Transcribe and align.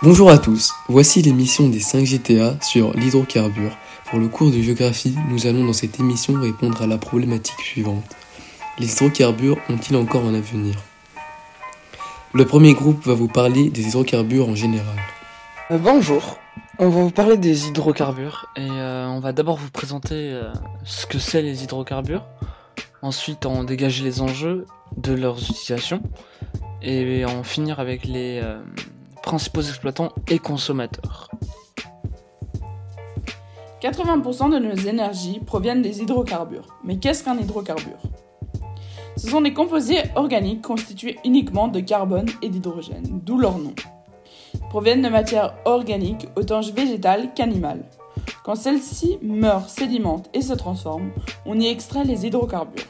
Bonjour 0.00 0.30
à 0.30 0.38
tous, 0.38 0.72
voici 0.88 1.22
l'émission 1.22 1.68
des 1.68 1.80
5 1.80 2.04
GTA 2.04 2.56
sur 2.62 2.92
l'hydrocarbure. 2.94 3.76
Pour 4.06 4.18
le 4.18 4.28
cours 4.28 4.50
de 4.50 4.62
géographie, 4.62 5.14
nous 5.28 5.46
allons 5.46 5.66
dans 5.66 5.72
cette 5.72 6.00
émission 6.00 6.34
répondre 6.40 6.80
à 6.80 6.86
la 6.86 6.98
problématique 6.98 7.60
suivante. 7.60 8.16
Les 8.78 8.90
hydrocarbures 8.92 9.58
ont-ils 9.68 9.96
encore 9.96 10.24
un 10.24 10.34
avenir? 10.34 10.76
Le 12.32 12.44
premier 12.44 12.74
groupe 12.74 13.04
va 13.04 13.14
vous 13.14 13.28
parler 13.28 13.70
des 13.70 13.88
hydrocarbures 13.88 14.48
en 14.48 14.54
général. 14.54 14.96
Euh, 15.70 15.78
bonjour, 15.78 16.38
on 16.78 16.88
va 16.88 17.02
vous 17.02 17.10
parler 17.10 17.36
des 17.36 17.68
hydrocarbures 17.68 18.46
et 18.56 18.60
euh, 18.60 19.06
on 19.08 19.18
va 19.18 19.32
d'abord 19.32 19.56
vous 19.56 19.70
présenter 19.70 20.32
euh, 20.32 20.52
ce 20.84 21.06
que 21.06 21.18
c'est 21.18 21.42
les 21.42 21.64
hydrocarbures, 21.64 22.24
ensuite 23.02 23.46
en 23.46 23.64
dégager 23.64 24.04
les 24.04 24.20
enjeux 24.20 24.66
de 24.96 25.12
leurs 25.12 25.38
utilisations 25.38 26.02
et 26.80 27.24
en 27.24 27.42
finir 27.42 27.80
avec 27.80 28.04
les 28.04 28.40
principaux 29.22 29.62
exploitants 29.62 30.12
et 30.28 30.38
consommateurs. 30.38 31.28
80% 33.82 34.52
de 34.52 34.58
nos 34.58 34.74
énergies 34.74 35.40
proviennent 35.44 35.82
des 35.82 36.00
hydrocarbures. 36.00 36.78
Mais 36.84 36.98
qu'est-ce 36.98 37.24
qu'un 37.24 37.38
hydrocarbure? 37.38 38.02
Ce 39.16 39.28
sont 39.28 39.40
des 39.40 39.52
composés 39.52 40.02
organiques 40.14 40.62
constitués 40.62 41.18
uniquement 41.24 41.66
de 41.66 41.80
carbone 41.80 42.26
et 42.40 42.48
d'hydrogène, 42.48 43.20
d'où 43.24 43.38
leur 43.38 43.58
nom. 43.58 43.74
Proviennent 44.70 45.02
de 45.02 45.08
matières 45.08 45.54
organiques, 45.64 46.28
autant 46.36 46.60
végétales 46.60 47.32
qu'animales. 47.34 47.84
Quand 48.44 48.54
celles-ci 48.54 49.18
meurent, 49.22 49.70
sédimentent 49.70 50.28
et 50.34 50.42
se 50.42 50.52
transforment, 50.52 51.10
on 51.46 51.58
y 51.58 51.68
extrait 51.68 52.04
les 52.04 52.26
hydrocarbures. 52.26 52.84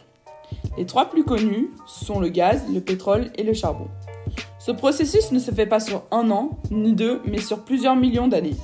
Les 0.77 0.87
trois 0.87 1.07
plus 1.07 1.25
connus 1.25 1.71
sont 1.87 2.19
le 2.19 2.31
gaz, 2.31 2.65
le 2.73 2.81
pétrole 2.81 3.31
et 3.37 3.45
le 3.45 3.55
charbon. 3.55 3.87
Ce 4.59 4.73
processus 4.73 5.31
ne 5.31 5.39
se 5.39 5.53
fait 5.53 5.67
pas 5.67 5.79
sur 5.79 6.03
un 6.11 6.31
an, 6.31 6.51
ni 6.73 6.95
deux, 6.95 7.23
mais 7.25 7.39
sur 7.41 7.65
plusieurs 7.65 7.97
millions 7.97 8.29
d'années. 8.29 8.57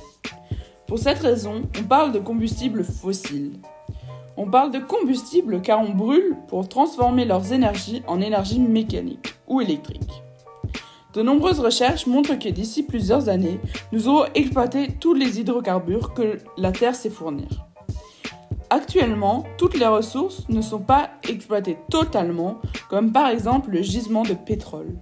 Pour 0.85 0.99
cette 0.99 1.19
raison, 1.19 1.63
on 1.79 1.83
parle 1.83 2.11
de 2.11 2.19
combustibles 2.19 2.83
fossiles. 2.83 3.53
On 4.35 4.49
parle 4.49 4.71
de 4.71 4.79
combustibles 4.79 5.61
car 5.61 5.79
on 5.79 5.93
brûle 5.93 6.35
pour 6.47 6.67
transformer 6.67 7.23
leurs 7.23 7.53
énergies 7.53 8.03
en 8.07 8.19
énergie 8.19 8.59
mécanique 8.59 9.35
ou 9.47 9.61
électrique. 9.61 10.24
De 11.15 11.21
nombreuses 11.21 11.61
recherches 11.61 12.07
montrent 12.07 12.37
que 12.37 12.49
d'ici 12.49 12.83
plusieurs 12.83 13.29
années, 13.29 13.61
nous 13.93 14.09
aurons 14.09 14.25
exploité 14.35 14.89
tous 14.99 15.13
les 15.13 15.39
hydrocarbures 15.39 16.13
que 16.13 16.39
la 16.57 16.73
Terre 16.73 16.93
sait 16.93 17.09
fournir. 17.09 17.47
Actuellement, 18.69 19.45
toutes 19.57 19.79
les 19.79 19.87
ressources 19.87 20.43
ne 20.49 20.59
sont 20.59 20.81
pas 20.81 21.11
exploitées 21.29 21.77
totalement, 21.89 22.59
comme 22.89 23.13
par 23.13 23.29
exemple 23.29 23.69
le 23.71 23.81
gisement 23.81 24.23
de 24.23 24.33
pétrole. 24.33 24.93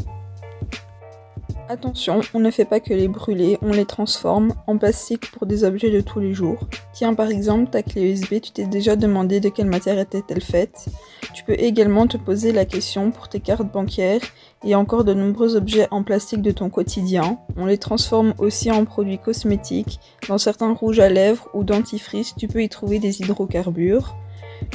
Attention, 1.68 2.22
on 2.36 2.40
ne 2.40 2.52
fait 2.52 2.66
pas 2.66 2.80
que 2.80 2.94
les 2.94 3.08
brûler, 3.08 3.58
on 3.64 3.72
les 3.72 3.86
transforme 3.86 4.54
en 4.68 4.78
plastique 4.78 5.32
pour 5.32 5.48
des 5.48 5.64
objets 5.64 5.90
de 5.90 6.02
tous 6.02 6.20
les 6.20 6.34
jours. 6.34 6.68
Tiens 6.94 7.16
par 7.16 7.30
exemple 7.30 7.72
ta 7.72 7.82
clé 7.82 8.12
USB, 8.12 8.42
tu 8.42 8.52
t'es 8.52 8.66
déjà 8.66 8.96
demandé 8.96 9.40
de 9.40 9.50
quelle 9.50 9.66
matière 9.66 9.98
était-elle 9.98 10.44
faite 10.44 10.90
Tu 11.34 11.44
peux 11.44 11.60
également 11.60 12.06
te 12.06 12.18
poser 12.18 12.52
la 12.52 12.66
question 12.66 13.10
pour 13.10 13.30
tes 13.30 13.40
cartes 13.40 13.72
bancaires 13.72 14.22
et 14.64 14.76
encore 14.76 15.04
de 15.04 15.14
nombreux 15.14 15.56
objets 15.56 15.88
en 15.92 16.04
plastique 16.04 16.42
de 16.42 16.52
ton 16.52 16.70
quotidien. 16.70 17.38
On 17.58 17.66
les 17.66 17.78
transforme 17.78 18.34
aussi 18.38 18.72
en 18.72 18.86
produits 18.86 19.20
cosmétiques, 19.20 20.00
dans 20.28 20.38
certains 20.38 20.74
rouges 20.74 21.00
à 21.00 21.10
lèvres 21.10 21.48
ou 21.54 21.64
dentifrice, 21.64 22.34
tu 22.38 22.48
peux 22.48 22.64
y 22.64 22.70
trouver 22.70 23.00
des 23.00 23.22
hydrocarbures. 23.22 24.16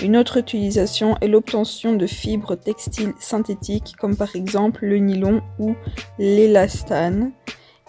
Une 0.03 0.17
autre 0.17 0.37
utilisation 0.37 1.17
est 1.21 1.29
l'obtention 1.29 1.95
de 1.95 2.07
fibres 2.07 2.57
textiles 2.57 3.15
synthétiques 3.19 3.95
comme 3.99 4.17
par 4.17 4.37
exemple 4.37 4.85
le 4.85 4.99
nylon 4.99 5.41
ou 5.59 5.75
l'élastane. 6.19 7.33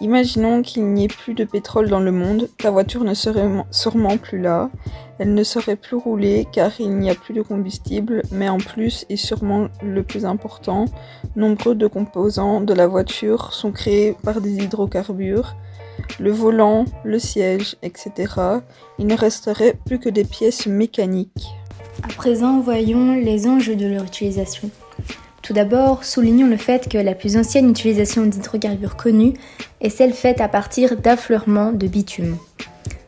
Imaginons 0.00 0.62
qu'il 0.62 0.86
n'y 0.86 1.04
ait 1.04 1.08
plus 1.08 1.34
de 1.34 1.44
pétrole 1.44 1.90
dans 1.90 2.00
le 2.00 2.10
monde, 2.10 2.48
ta 2.56 2.70
voiture 2.70 3.04
ne 3.04 3.12
serait 3.12 3.46
sûrement 3.70 4.16
plus 4.16 4.40
là, 4.40 4.70
elle 5.18 5.34
ne 5.34 5.44
serait 5.44 5.76
plus 5.76 5.96
roulée 5.96 6.46
car 6.50 6.72
il 6.80 6.96
n'y 6.96 7.10
a 7.10 7.14
plus 7.14 7.34
de 7.34 7.42
combustible, 7.42 8.22
mais 8.32 8.48
en 8.48 8.56
plus, 8.56 9.04
et 9.10 9.16
sûrement 9.16 9.68
le 9.82 10.02
plus 10.02 10.24
important, 10.24 10.86
nombreux 11.36 11.74
de 11.74 11.86
composants 11.86 12.62
de 12.62 12.72
la 12.72 12.86
voiture 12.86 13.52
sont 13.52 13.72
créés 13.72 14.16
par 14.22 14.40
des 14.40 14.54
hydrocarbures, 14.54 15.54
le 16.18 16.30
volant, 16.30 16.86
le 17.04 17.18
siège, 17.18 17.76
etc. 17.82 18.32
Il 18.98 19.06
ne 19.06 19.16
resterait 19.16 19.76
plus 19.84 19.98
que 19.98 20.08
des 20.08 20.24
pièces 20.24 20.66
mécaniques. 20.66 21.48
À 22.02 22.08
présent, 22.08 22.60
voyons 22.60 23.14
les 23.16 23.46
enjeux 23.46 23.76
de 23.76 23.86
leur 23.86 24.04
utilisation. 24.04 24.70
Tout 25.42 25.52
d'abord, 25.52 26.04
soulignons 26.04 26.46
le 26.46 26.56
fait 26.56 26.88
que 26.88 26.98
la 26.98 27.14
plus 27.14 27.36
ancienne 27.36 27.70
utilisation 27.70 28.26
d'hydrocarbures 28.26 28.96
connue 28.96 29.34
est 29.80 29.88
celle 29.88 30.12
faite 30.12 30.40
à 30.40 30.48
partir 30.48 30.96
d'affleurements 30.96 31.72
de 31.72 31.86
bitume. 31.86 32.36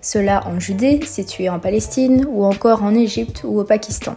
Cela 0.00 0.46
en 0.46 0.58
Judée, 0.58 1.00
située 1.04 1.48
en 1.48 1.60
Palestine, 1.60 2.26
ou 2.30 2.44
encore 2.44 2.82
en 2.82 2.94
Égypte 2.94 3.42
ou 3.44 3.60
au 3.60 3.64
Pakistan. 3.64 4.16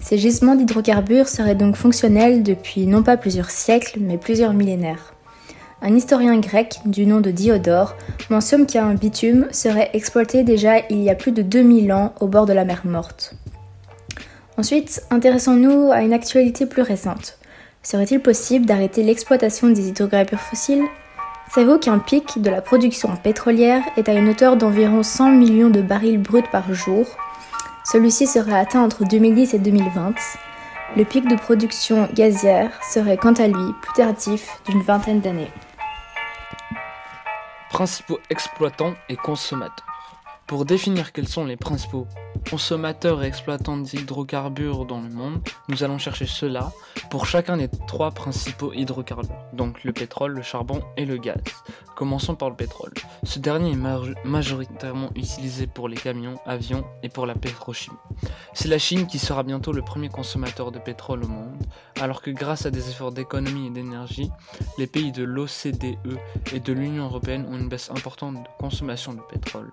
Ces 0.00 0.16
gisements 0.16 0.54
d'hydrocarbures 0.54 1.28
seraient 1.28 1.54
donc 1.54 1.76
fonctionnels 1.76 2.42
depuis 2.42 2.86
non 2.86 3.02
pas 3.02 3.16
plusieurs 3.16 3.50
siècles, 3.50 3.98
mais 4.00 4.16
plusieurs 4.16 4.54
millénaires. 4.54 5.14
Un 5.82 5.96
historien 5.96 6.38
grec 6.38 6.80
du 6.84 7.06
nom 7.06 7.20
de 7.20 7.30
Diodore 7.30 7.96
mentionne 8.28 8.66
qu'un 8.66 8.94
bitume 8.94 9.48
serait 9.50 9.90
exploité 9.94 10.44
déjà 10.44 10.78
il 10.90 11.02
y 11.02 11.10
a 11.10 11.14
plus 11.14 11.32
de 11.32 11.42
2000 11.42 11.92
ans 11.92 12.14
au 12.20 12.28
bord 12.28 12.46
de 12.46 12.52
la 12.52 12.64
mer 12.64 12.82
Morte. 12.84 13.34
Ensuite, 14.58 15.02
intéressons-nous 15.10 15.90
à 15.90 16.02
une 16.02 16.12
actualité 16.12 16.66
plus 16.66 16.82
récente. 16.82 17.39
Serait-il 17.82 18.20
possible 18.20 18.66
d'arrêter 18.66 19.02
l'exploitation 19.02 19.68
des 19.68 19.88
hydrocarbures 19.88 20.40
fossiles? 20.40 20.84
Savez-vous 21.50 21.78
qu'un 21.78 21.98
pic 21.98 22.40
de 22.40 22.50
la 22.50 22.60
production 22.60 23.16
pétrolière 23.16 23.82
est 23.96 24.08
à 24.08 24.12
une 24.12 24.28
hauteur 24.28 24.56
d'environ 24.56 25.02
100 25.02 25.30
millions 25.30 25.70
de 25.70 25.80
barils 25.80 26.18
bruts 26.18 26.42
par 26.52 26.72
jour? 26.74 27.06
Celui-ci 27.84 28.26
serait 28.26 28.58
atteint 28.58 28.82
entre 28.82 29.04
2010 29.04 29.54
et 29.54 29.58
2020. 29.58 30.14
Le 30.96 31.04
pic 31.04 31.26
de 31.26 31.36
production 31.36 32.06
gazière 32.14 32.70
serait 32.84 33.16
quant 33.16 33.32
à 33.32 33.46
lui 33.46 33.72
plus 33.80 33.94
tardif 33.94 34.60
d'une 34.68 34.82
vingtaine 34.82 35.20
d'années. 35.20 35.50
Principaux 37.70 38.20
exploitants 38.28 38.94
et 39.08 39.16
consommateurs. 39.16 39.89
Pour 40.50 40.64
définir 40.64 41.12
quels 41.12 41.28
sont 41.28 41.44
les 41.44 41.56
principaux 41.56 42.08
consommateurs 42.50 43.22
et 43.22 43.28
exploitants 43.28 43.76
d'hydrocarbures 43.76 44.84
dans 44.84 45.00
le 45.00 45.08
monde, 45.08 45.40
nous 45.68 45.84
allons 45.84 45.98
chercher 45.98 46.26
cela 46.26 46.72
pour 47.08 47.26
chacun 47.26 47.56
des 47.56 47.68
trois 47.86 48.10
principaux 48.10 48.72
hydrocarbures, 48.72 49.30
donc 49.52 49.84
le 49.84 49.92
pétrole, 49.92 50.32
le 50.32 50.42
charbon 50.42 50.82
et 50.96 51.04
le 51.04 51.18
gaz. 51.18 51.40
Commençons 51.94 52.34
par 52.34 52.50
le 52.50 52.56
pétrole. 52.56 52.92
Ce 53.22 53.38
dernier 53.38 53.72
est 53.72 54.24
majoritairement 54.24 55.10
utilisé 55.14 55.68
pour 55.68 55.88
les 55.88 55.96
camions, 55.96 56.40
avions 56.46 56.84
et 57.04 57.08
pour 57.08 57.26
la 57.26 57.34
pétrochimie. 57.34 57.96
C'est 58.52 58.68
la 58.68 58.78
Chine 58.78 59.06
qui 59.06 59.18
sera 59.18 59.44
bientôt 59.44 59.70
le 59.70 59.82
premier 59.82 60.08
consommateur 60.08 60.72
de 60.72 60.78
pétrole 60.80 61.22
au 61.22 61.28
monde, 61.28 61.62
alors 62.00 62.22
que 62.22 62.30
grâce 62.30 62.66
à 62.66 62.70
des 62.70 62.88
efforts 62.88 63.12
d'économie 63.12 63.68
et 63.68 63.70
d'énergie, 63.70 64.30
les 64.78 64.86
pays 64.86 65.12
de 65.12 65.22
l'OCDE 65.22 66.18
et 66.52 66.60
de 66.60 66.72
l'Union 66.72 67.04
européenne 67.04 67.46
ont 67.48 67.58
une 67.58 67.68
baisse 67.68 67.90
importante 67.90 68.34
de 68.34 68.48
consommation 68.58 69.12
de 69.12 69.20
pétrole. 69.30 69.70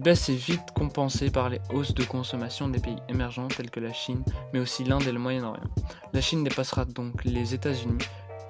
Baisse 0.00 0.28
est 0.28 0.34
vite 0.34 0.72
compensée 0.74 1.30
par 1.30 1.48
les 1.48 1.60
hausses 1.72 1.94
de 1.94 2.04
consommation 2.04 2.68
des 2.68 2.78
pays 2.78 2.96
émergents 3.08 3.48
tels 3.48 3.70
que 3.70 3.80
la 3.80 3.92
Chine, 3.92 4.24
mais 4.52 4.60
aussi 4.60 4.84
l'Inde 4.84 5.06
et 5.06 5.12
le 5.12 5.18
Moyen-Orient. 5.18 5.68
La 6.12 6.20
Chine 6.20 6.44
dépassera 6.44 6.84
donc 6.84 7.24
les 7.24 7.54
États-Unis 7.54 7.98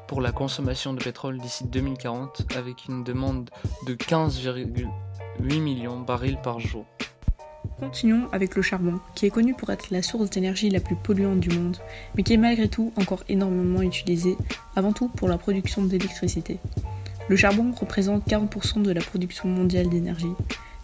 pour 0.07 0.21
la 0.21 0.33
consommation 0.33 0.93
de 0.95 1.03
pétrole 1.03 1.39
d'ici 1.39 1.65
2040 1.65 2.47
avec 2.57 2.87
une 2.89 3.05
demande 3.05 3.51
de 3.87 3.95
15,8 3.95 5.61
millions 5.61 6.01
de 6.01 6.05
barils 6.05 6.41
par 6.43 6.61
jour. 6.61 6.85
Continuons 7.81 8.29
avec 8.33 8.55
le 8.55 8.63
charbon, 8.63 9.01
qui 9.15 9.27
est 9.27 9.31
connu 9.31 9.55
pour 9.55 9.71
être 9.71 9.91
la 9.91 10.03
source 10.03 10.31
d'énergie 10.31 10.71
la 10.71 10.81
plus 10.81 10.97
polluante 10.97 11.41
du 11.41 11.49
monde, 11.51 11.79
mais 12.15 12.23
qui 12.23 12.35
est 12.35 12.39
malgré 12.39 12.69
tout 12.69 12.93
encore 12.97 13.25
énormément 13.29 13.83
utilisé, 13.83 14.37
avant 14.77 14.93
tout 14.93 15.09
pour 15.09 15.29
la 15.29 15.39
production 15.39 15.83
d'électricité. 15.83 16.61
Le 17.29 17.37
charbon 17.37 17.73
représente 17.73 18.27
40% 18.29 18.83
de 18.83 18.93
la 18.93 19.01
production 19.01 19.49
mondiale 19.49 19.89
d'énergie, 19.89 20.35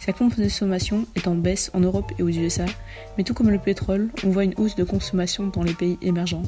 sa 0.03 0.13
consommation 0.13 1.05
est 1.15 1.27
en 1.27 1.35
baisse 1.35 1.69
en 1.75 1.79
Europe 1.79 2.11
et 2.17 2.23
aux 2.23 2.29
USA, 2.29 2.65
mais 3.17 3.23
tout 3.23 3.35
comme 3.35 3.51
le 3.51 3.59
pétrole, 3.59 4.09
on 4.23 4.31
voit 4.31 4.43
une 4.43 4.55
hausse 4.57 4.75
de 4.75 4.83
consommation 4.83 5.45
dans 5.47 5.61
les 5.61 5.75
pays 5.75 5.99
émergents. 6.01 6.41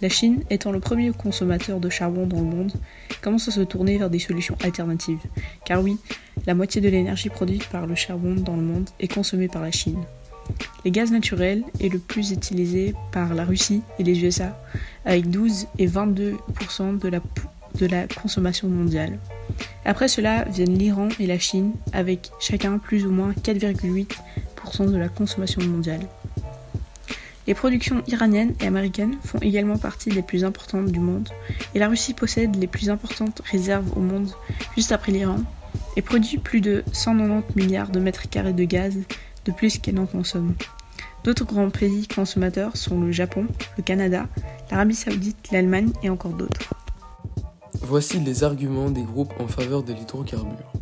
La 0.00 0.08
Chine, 0.08 0.44
étant 0.48 0.70
le 0.70 0.78
premier 0.78 1.10
consommateur 1.10 1.80
de 1.80 1.88
charbon 1.88 2.28
dans 2.28 2.38
le 2.38 2.44
monde, 2.44 2.72
commence 3.20 3.48
à 3.48 3.50
se 3.50 3.62
tourner 3.62 3.98
vers 3.98 4.10
des 4.10 4.20
solutions 4.20 4.56
alternatives. 4.62 5.18
Car 5.64 5.82
oui, 5.82 5.98
la 6.46 6.54
moitié 6.54 6.80
de 6.80 6.88
l'énergie 6.88 7.30
produite 7.30 7.66
par 7.66 7.88
le 7.88 7.96
charbon 7.96 8.36
dans 8.36 8.54
le 8.54 8.62
monde 8.62 8.88
est 9.00 9.12
consommée 9.12 9.48
par 9.48 9.62
la 9.62 9.72
Chine. 9.72 10.04
Les 10.84 10.92
gaz 10.92 11.10
naturels 11.10 11.64
est 11.80 11.88
le 11.88 11.98
plus 11.98 12.30
utilisé 12.30 12.94
par 13.10 13.34
la 13.34 13.44
Russie 13.44 13.82
et 13.98 14.04
les 14.04 14.22
USA, 14.22 14.56
avec 15.04 15.28
12 15.30 15.66
et 15.78 15.88
22% 15.88 17.00
de 17.00 17.08
la, 17.08 17.20
de 17.78 17.86
la 17.86 18.06
consommation 18.06 18.68
mondiale. 18.68 19.18
Après 19.84 20.08
cela 20.08 20.44
viennent 20.44 20.78
l'Iran 20.78 21.08
et 21.18 21.26
la 21.26 21.38
Chine, 21.38 21.72
avec 21.92 22.30
chacun 22.40 22.78
plus 22.78 23.06
ou 23.06 23.10
moins 23.10 23.32
4,8% 23.32 24.90
de 24.90 24.96
la 24.96 25.08
consommation 25.08 25.62
mondiale. 25.62 26.06
Les 27.46 27.54
productions 27.54 28.02
iraniennes 28.06 28.54
et 28.60 28.66
américaines 28.66 29.16
font 29.22 29.38
également 29.40 29.76
partie 29.76 30.08
des 30.08 30.22
plus 30.22 30.44
importantes 30.44 30.86
du 30.86 31.00
monde, 31.00 31.28
et 31.74 31.78
la 31.78 31.88
Russie 31.88 32.14
possède 32.14 32.56
les 32.56 32.66
plus 32.66 32.88
importantes 32.88 33.42
réserves 33.44 33.92
au 33.96 34.00
monde, 34.00 34.30
juste 34.76 34.92
après 34.92 35.12
l'Iran, 35.12 35.40
et 35.96 36.02
produit 36.02 36.38
plus 36.38 36.62
de 36.62 36.82
190 36.92 37.54
milliards 37.56 37.90
de 37.90 38.00
mètres 38.00 38.28
carrés 38.30 38.54
de 38.54 38.64
gaz 38.64 38.96
de 39.44 39.52
plus 39.52 39.78
qu'elle 39.78 39.96
n'en 39.96 40.06
consomme. 40.06 40.54
D'autres 41.24 41.44
grands 41.44 41.70
pays 41.70 42.06
consommateurs 42.06 42.76
sont 42.76 43.00
le 43.00 43.12
Japon, 43.12 43.46
le 43.76 43.82
Canada, 43.82 44.26
l'Arabie 44.70 44.94
saoudite, 44.94 45.50
l'Allemagne 45.52 45.90
et 46.02 46.10
encore 46.10 46.32
d'autres. 46.32 46.73
Voici 47.86 48.18
les 48.18 48.44
arguments 48.44 48.90
des 48.90 49.02
groupes 49.02 49.34
en 49.38 49.46
faveur 49.46 49.82
de 49.82 49.92
l'hydrocarbure. 49.92 50.72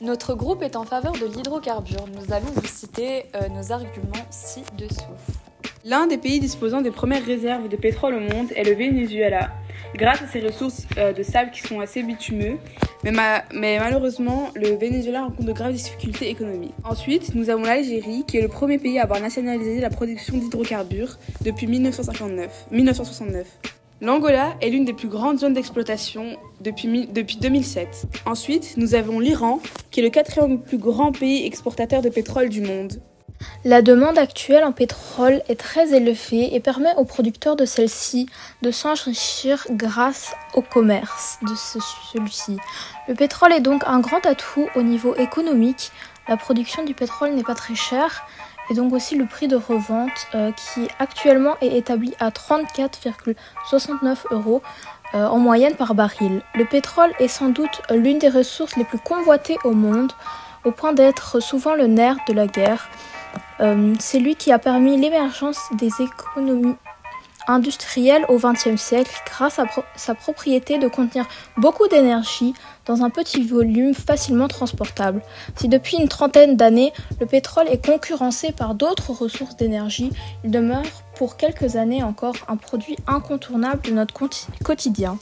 Notre 0.00 0.34
groupe 0.34 0.62
est 0.62 0.76
en 0.76 0.84
faveur 0.84 1.12
de 1.14 1.26
l'hydrocarbure. 1.26 2.04
Nous 2.14 2.32
allons 2.32 2.46
vous 2.54 2.66
citer 2.66 3.24
euh, 3.34 3.48
nos 3.48 3.72
arguments 3.72 4.24
ci-dessous. 4.30 5.02
L'un 5.84 6.06
des 6.06 6.16
pays 6.16 6.38
disposant 6.38 6.80
des 6.80 6.92
premières 6.92 7.24
réserves 7.24 7.68
de 7.68 7.74
pétrole 7.74 8.14
au 8.14 8.20
monde 8.20 8.52
est 8.54 8.62
le 8.62 8.74
Venezuela, 8.74 9.50
grâce 9.96 10.22
à 10.22 10.28
ses 10.28 10.38
ressources 10.38 10.86
euh, 10.96 11.12
de 11.12 11.24
sable 11.24 11.50
qui 11.50 11.62
sont 11.62 11.80
assez 11.80 12.04
bitumeux. 12.04 12.58
Mais, 13.02 13.10
mais, 13.52 13.80
malheureusement, 13.80 14.50
le 14.54 14.76
Venezuela 14.76 15.24
rencontre 15.24 15.48
de 15.48 15.52
graves 15.52 15.72
difficultés 15.72 16.30
économiques. 16.30 16.74
Ensuite, 16.84 17.34
nous 17.34 17.50
avons 17.50 17.62
l'Algérie, 17.62 18.22
qui 18.28 18.38
est 18.38 18.42
le 18.42 18.48
premier 18.48 18.78
pays 18.78 19.00
à 19.00 19.02
avoir 19.02 19.20
nationalisé 19.20 19.80
la 19.80 19.90
production 19.90 20.38
d'hydrocarbures 20.38 21.18
depuis 21.44 21.66
1959, 21.66 22.66
1969. 22.70 23.46
L'Angola 24.00 24.54
est 24.60 24.70
l'une 24.70 24.84
des 24.84 24.92
plus 24.92 25.08
grandes 25.08 25.40
zones 25.40 25.54
d'exploitation 25.54 26.36
depuis, 26.60 27.08
depuis 27.08 27.36
2007. 27.38 28.06
Ensuite, 28.26 28.76
nous 28.76 28.94
avons 28.94 29.18
l'Iran, 29.18 29.60
qui 29.90 29.98
est 29.98 30.04
le 30.04 30.10
quatrième 30.10 30.60
plus 30.60 30.78
grand 30.78 31.10
pays 31.10 31.44
exportateur 31.44 32.00
de 32.00 32.08
pétrole 32.08 32.48
du 32.48 32.60
monde. 32.60 33.02
La 33.64 33.82
demande 33.82 34.16
actuelle 34.16 34.62
en 34.62 34.70
pétrole 34.70 35.42
est 35.48 35.58
très 35.58 35.94
élevée 35.94 36.54
et 36.54 36.60
permet 36.60 36.94
aux 36.96 37.04
producteurs 37.04 37.56
de 37.56 37.64
celle-ci 37.64 38.28
de 38.62 38.70
s'enrichir 38.70 39.66
grâce 39.70 40.32
au 40.54 40.62
commerce 40.62 41.38
de 41.42 41.54
celui-ci. 41.56 42.56
Le 43.08 43.14
pétrole 43.14 43.52
est 43.52 43.60
donc 43.60 43.82
un 43.84 43.98
grand 43.98 44.24
atout 44.26 44.68
au 44.76 44.82
niveau 44.82 45.16
économique. 45.16 45.90
La 46.28 46.36
production 46.36 46.84
du 46.84 46.94
pétrole 46.94 47.34
n'est 47.34 47.42
pas 47.42 47.56
très 47.56 47.74
chère 47.74 48.24
et 48.70 48.74
donc 48.74 48.92
aussi 48.92 49.16
le 49.16 49.26
prix 49.26 49.48
de 49.48 49.56
revente 49.56 50.26
euh, 50.34 50.52
qui 50.52 50.88
actuellement 50.98 51.56
est 51.60 51.76
établi 51.76 52.14
à 52.20 52.30
34,69 52.30 54.16
euros 54.30 54.62
euh, 55.14 55.26
en 55.26 55.38
moyenne 55.38 55.74
par 55.74 55.94
baril. 55.94 56.42
Le 56.54 56.64
pétrole 56.64 57.10
est 57.18 57.28
sans 57.28 57.48
doute 57.48 57.80
l'une 57.90 58.18
des 58.18 58.28
ressources 58.28 58.76
les 58.76 58.84
plus 58.84 58.98
convoitées 58.98 59.56
au 59.64 59.72
monde, 59.72 60.12
au 60.64 60.70
point 60.70 60.92
d'être 60.92 61.40
souvent 61.40 61.74
le 61.74 61.86
nerf 61.86 62.16
de 62.28 62.34
la 62.34 62.46
guerre. 62.46 62.88
Euh, 63.60 63.94
c'est 63.98 64.18
lui 64.18 64.36
qui 64.36 64.52
a 64.52 64.58
permis 64.58 64.96
l'émergence 64.96 65.60
des 65.72 65.90
économies 66.00 66.76
industrielles 67.48 68.24
au 68.28 68.38
XXe 68.38 68.80
siècle 68.80 69.10
grâce 69.26 69.58
à 69.58 69.64
sa 69.96 70.14
propriété 70.14 70.78
de 70.78 70.88
contenir 70.88 71.26
beaucoup 71.56 71.88
d'énergie 71.88 72.54
dans 72.86 73.02
un 73.02 73.10
petit 73.10 73.42
volume 73.42 73.94
facilement 73.94 74.48
transportable. 74.48 75.22
Si 75.56 75.68
depuis 75.68 75.96
une 75.96 76.08
trentaine 76.08 76.56
d'années 76.56 76.92
le 77.20 77.26
pétrole 77.26 77.68
est 77.68 77.84
concurrencé 77.84 78.52
par 78.52 78.74
d'autres 78.74 79.12
ressources 79.12 79.56
d'énergie, 79.56 80.10
il 80.44 80.50
demeure 80.50 80.82
pour 81.16 81.36
quelques 81.36 81.76
années 81.76 82.02
encore 82.02 82.36
un 82.48 82.56
produit 82.56 82.96
incontournable 83.06 83.82
de 83.82 83.92
notre 83.92 84.14
quotidien. 84.62 85.18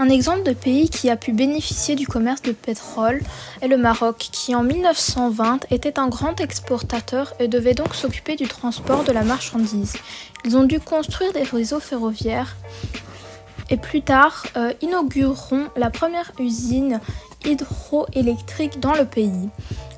Un 0.00 0.10
exemple 0.10 0.44
de 0.44 0.52
pays 0.52 0.88
qui 0.88 1.10
a 1.10 1.16
pu 1.16 1.32
bénéficier 1.32 1.96
du 1.96 2.06
commerce 2.06 2.40
de 2.42 2.52
pétrole 2.52 3.20
est 3.62 3.66
le 3.66 3.76
Maroc, 3.76 4.28
qui 4.30 4.54
en 4.54 4.62
1920 4.62 5.66
était 5.72 5.98
un 5.98 6.06
grand 6.06 6.40
exportateur 6.40 7.34
et 7.40 7.48
devait 7.48 7.74
donc 7.74 7.96
s'occuper 7.96 8.36
du 8.36 8.46
transport 8.46 9.02
de 9.02 9.10
la 9.10 9.24
marchandise. 9.24 9.96
Ils 10.44 10.56
ont 10.56 10.62
dû 10.62 10.78
construire 10.78 11.32
des 11.32 11.42
réseaux 11.42 11.80
ferroviaires 11.80 12.56
et 13.70 13.76
plus 13.76 14.02
tard 14.02 14.46
euh, 14.56 14.72
inaugureront 14.82 15.66
la 15.76 15.90
première 15.90 16.30
usine 16.38 17.00
hydroélectrique 17.44 18.78
dans 18.78 18.94
le 18.94 19.04
pays. 19.04 19.48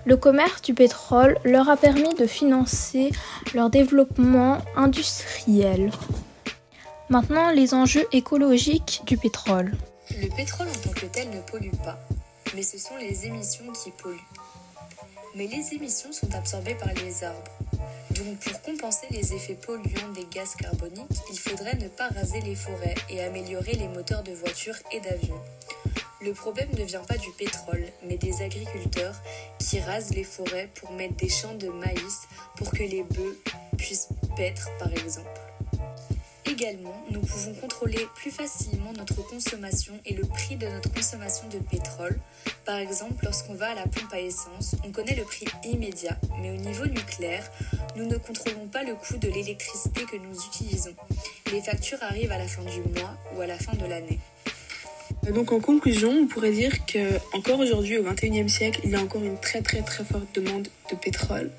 Le 0.07 0.17
commerce 0.17 0.63
du 0.63 0.73
pétrole 0.73 1.37
leur 1.45 1.69
a 1.69 1.77
permis 1.77 2.15
de 2.15 2.27
financer 2.27 3.13
leur 3.53 3.69
développement 3.69 4.63
industriel. 4.77 5.91
Maintenant, 7.11 7.51
les 7.51 7.75
enjeux 7.75 8.07
écologiques 8.13 9.03
du 9.05 9.19
pétrole. 9.19 9.73
Le 10.19 10.29
pétrole 10.29 10.69
en 10.69 10.73
tant 10.73 10.91
que 10.91 11.07
tel 11.07 11.31
ne 11.31 11.41
pollue 11.41 11.75
pas, 11.85 11.99
mais 12.55 12.63
ce 12.63 12.79
sont 12.79 12.97
les 12.97 13.27
émissions 13.27 13.73
qui 13.73 13.91
polluent. 13.91 14.19
Mais 15.35 15.47
les 15.47 15.75
émissions 15.75 16.13
sont 16.13 16.35
absorbées 16.35 16.75
par 16.75 16.93
les 16.95 17.23
arbres. 17.25 17.53
Donc 18.11 18.39
pour 18.41 18.61
compenser 18.63 19.07
les 19.11 19.33
effets 19.33 19.55
polluants 19.55 20.13
des 20.15 20.27
gaz 20.31 20.55
carboniques, 20.57 21.21
il 21.31 21.39
faudrait 21.39 21.77
ne 21.77 21.89
pas 21.89 22.09
raser 22.09 22.41
les 22.41 22.57
forêts 22.57 22.95
et 23.09 23.23
améliorer 23.23 23.73
les 23.73 23.89
moteurs 23.89 24.23
de 24.23 24.33
voitures 24.33 24.79
et 24.93 25.01
d'avions. 25.01 25.41
Le 26.21 26.35
problème 26.35 26.69
ne 26.77 26.85
vient 26.85 27.05
pas 27.05 27.17
du 27.17 27.31
pétrole, 27.39 27.87
mais 28.07 28.17
des 28.17 28.43
agriculteurs 28.43 29.17
qui 29.59 29.81
rasent 29.81 30.11
les 30.11 30.25
forêts 30.25 30.69
pour 30.75 30.91
mettre 30.93 31.15
des 31.17 31.31
champs 31.31 31.55
de 31.55 31.69
maïs 31.69 32.23
pour 32.57 32.71
que 32.73 32.83
les 32.83 33.05
bœufs 33.05 33.39
puissent 33.79 34.09
paître 34.37 34.69
par 34.79 34.93
exemple. 34.93 35.40
Également, 36.61 37.07
nous 37.11 37.21
pouvons 37.21 37.55
contrôler 37.55 38.07
plus 38.17 38.31
facilement 38.31 38.93
notre 38.93 39.27
consommation 39.27 39.95
et 40.05 40.13
le 40.13 40.25
prix 40.25 40.57
de 40.57 40.67
notre 40.67 40.93
consommation 40.93 41.49
de 41.49 41.57
pétrole. 41.57 42.19
Par 42.67 42.77
exemple, 42.77 43.25
lorsqu'on 43.25 43.55
va 43.55 43.71
à 43.71 43.75
la 43.75 43.85
pompe 43.85 44.13
à 44.13 44.21
essence, 44.21 44.77
on 44.87 44.93
connaît 44.93 45.15
le 45.15 45.25
prix 45.25 45.47
immédiat, 45.65 46.19
mais 46.43 46.51
au 46.51 46.57
niveau 46.57 46.85
nucléaire, 46.85 47.51
nous 47.97 48.05
ne 48.05 48.17
contrôlons 48.19 48.67
pas 48.71 48.83
le 48.83 48.95
coût 48.95 49.17
de 49.17 49.29
l'électricité 49.29 50.03
que 50.03 50.17
nous 50.17 50.37
utilisons. 50.49 50.95
Les 51.51 51.63
factures 51.63 52.03
arrivent 52.03 52.33
à 52.33 52.39
la 52.39 52.47
fin 52.47 52.63
du 52.63 52.81
mois 52.81 53.17
ou 53.35 53.41
à 53.41 53.47
la 53.47 53.57
fin 53.57 53.73
de 53.73 53.87
l'année. 53.87 54.19
Donc 55.33 55.53
en 55.53 55.61
conclusion, 55.61 56.11
on 56.11 56.27
pourrait 56.27 56.53
dire 56.53 56.85
que 56.85 57.19
encore 57.33 57.59
aujourd'hui, 57.61 57.97
au 57.97 58.03
XXIe 58.03 58.49
siècle, 58.51 58.81
il 58.85 58.91
y 58.91 58.97
a 58.97 59.01
encore 59.01 59.23
une 59.23 59.39
très 59.39 59.63
très 59.63 59.81
très 59.81 60.05
forte 60.05 60.35
demande 60.35 60.69
de 60.91 60.97
pétrole 60.97 61.51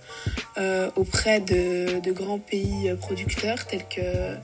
euh, 0.57 0.91
auprès 0.95 1.39
de, 1.39 2.11
grands 2.11 2.39
pays 2.39 2.93
producteurs 2.99 3.65
tels 3.65 3.87
que 3.87 4.01
euh, 4.01 4.35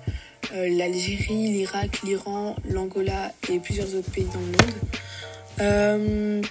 l'Algérie, 0.53 1.49
l'Irak, 1.49 2.01
l'Iran, 2.03 2.55
l'Angola 2.69 3.33
et 3.49 3.59
plusieurs 3.59 3.93
autres 3.95 4.11
pays 4.11 4.25
dans 4.25 4.39
le 4.39 4.45
monde. 4.45 4.75
Euh, 5.59 6.41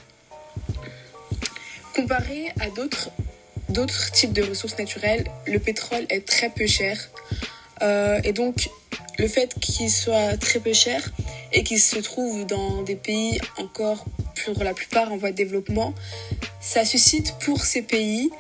comparé 1.95 2.53
à 2.61 2.69
d'autres 2.71 3.11
d'autres 3.69 4.11
types 4.13 4.33
de 4.33 4.43
ressources 4.43 4.79
naturelles, 4.79 5.25
le 5.47 5.59
pétrole 5.59 6.07
est 6.09 6.27
très 6.27 6.51
peu 6.51 6.67
cher. 6.67 7.11
Euh, 7.83 8.21
et 8.23 8.33
donc, 8.33 8.71
le 9.19 9.27
fait 9.29 9.55
qu'il 9.61 9.91
soit 9.91 10.37
très 10.37 10.61
peu 10.61 10.73
cher 10.73 11.03
et 11.53 11.65
qu'il 11.65 11.81
se 11.81 11.99
trouve 11.99 12.47
dans 12.47 12.83
des 12.83 12.95
pays 12.95 13.41
encore, 13.59 14.05
pour 14.45 14.63
la 14.63 14.73
plupart, 14.73 15.13
en 15.13 15.17
voie 15.17 15.31
de 15.31 15.37
développement, 15.37 15.95
ça 16.61 16.85
suscite 16.85 17.35
pour 17.45 17.65
ces 17.65 17.83
pays 17.83 18.31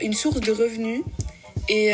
une 0.00 0.14
source 0.14 0.40
de 0.40 0.52
revenus 0.52 1.02
et, 1.68 1.92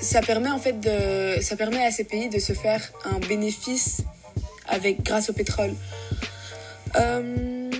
ça 0.00 0.20
permet 0.20 0.50
en 0.50 0.58
fait 0.58 0.80
de, 0.80 1.40
ça 1.40 1.56
permet 1.56 1.84
à 1.84 1.90
ces 1.90 2.04
pays 2.04 2.28
de 2.28 2.38
se 2.38 2.52
faire 2.52 2.80
un 3.04 3.18
bénéfice 3.18 4.02
avec 4.68 5.02
grâce 5.02 5.30
au 5.30 5.32
pétrole. 5.32 5.74
Euh, 6.96 7.70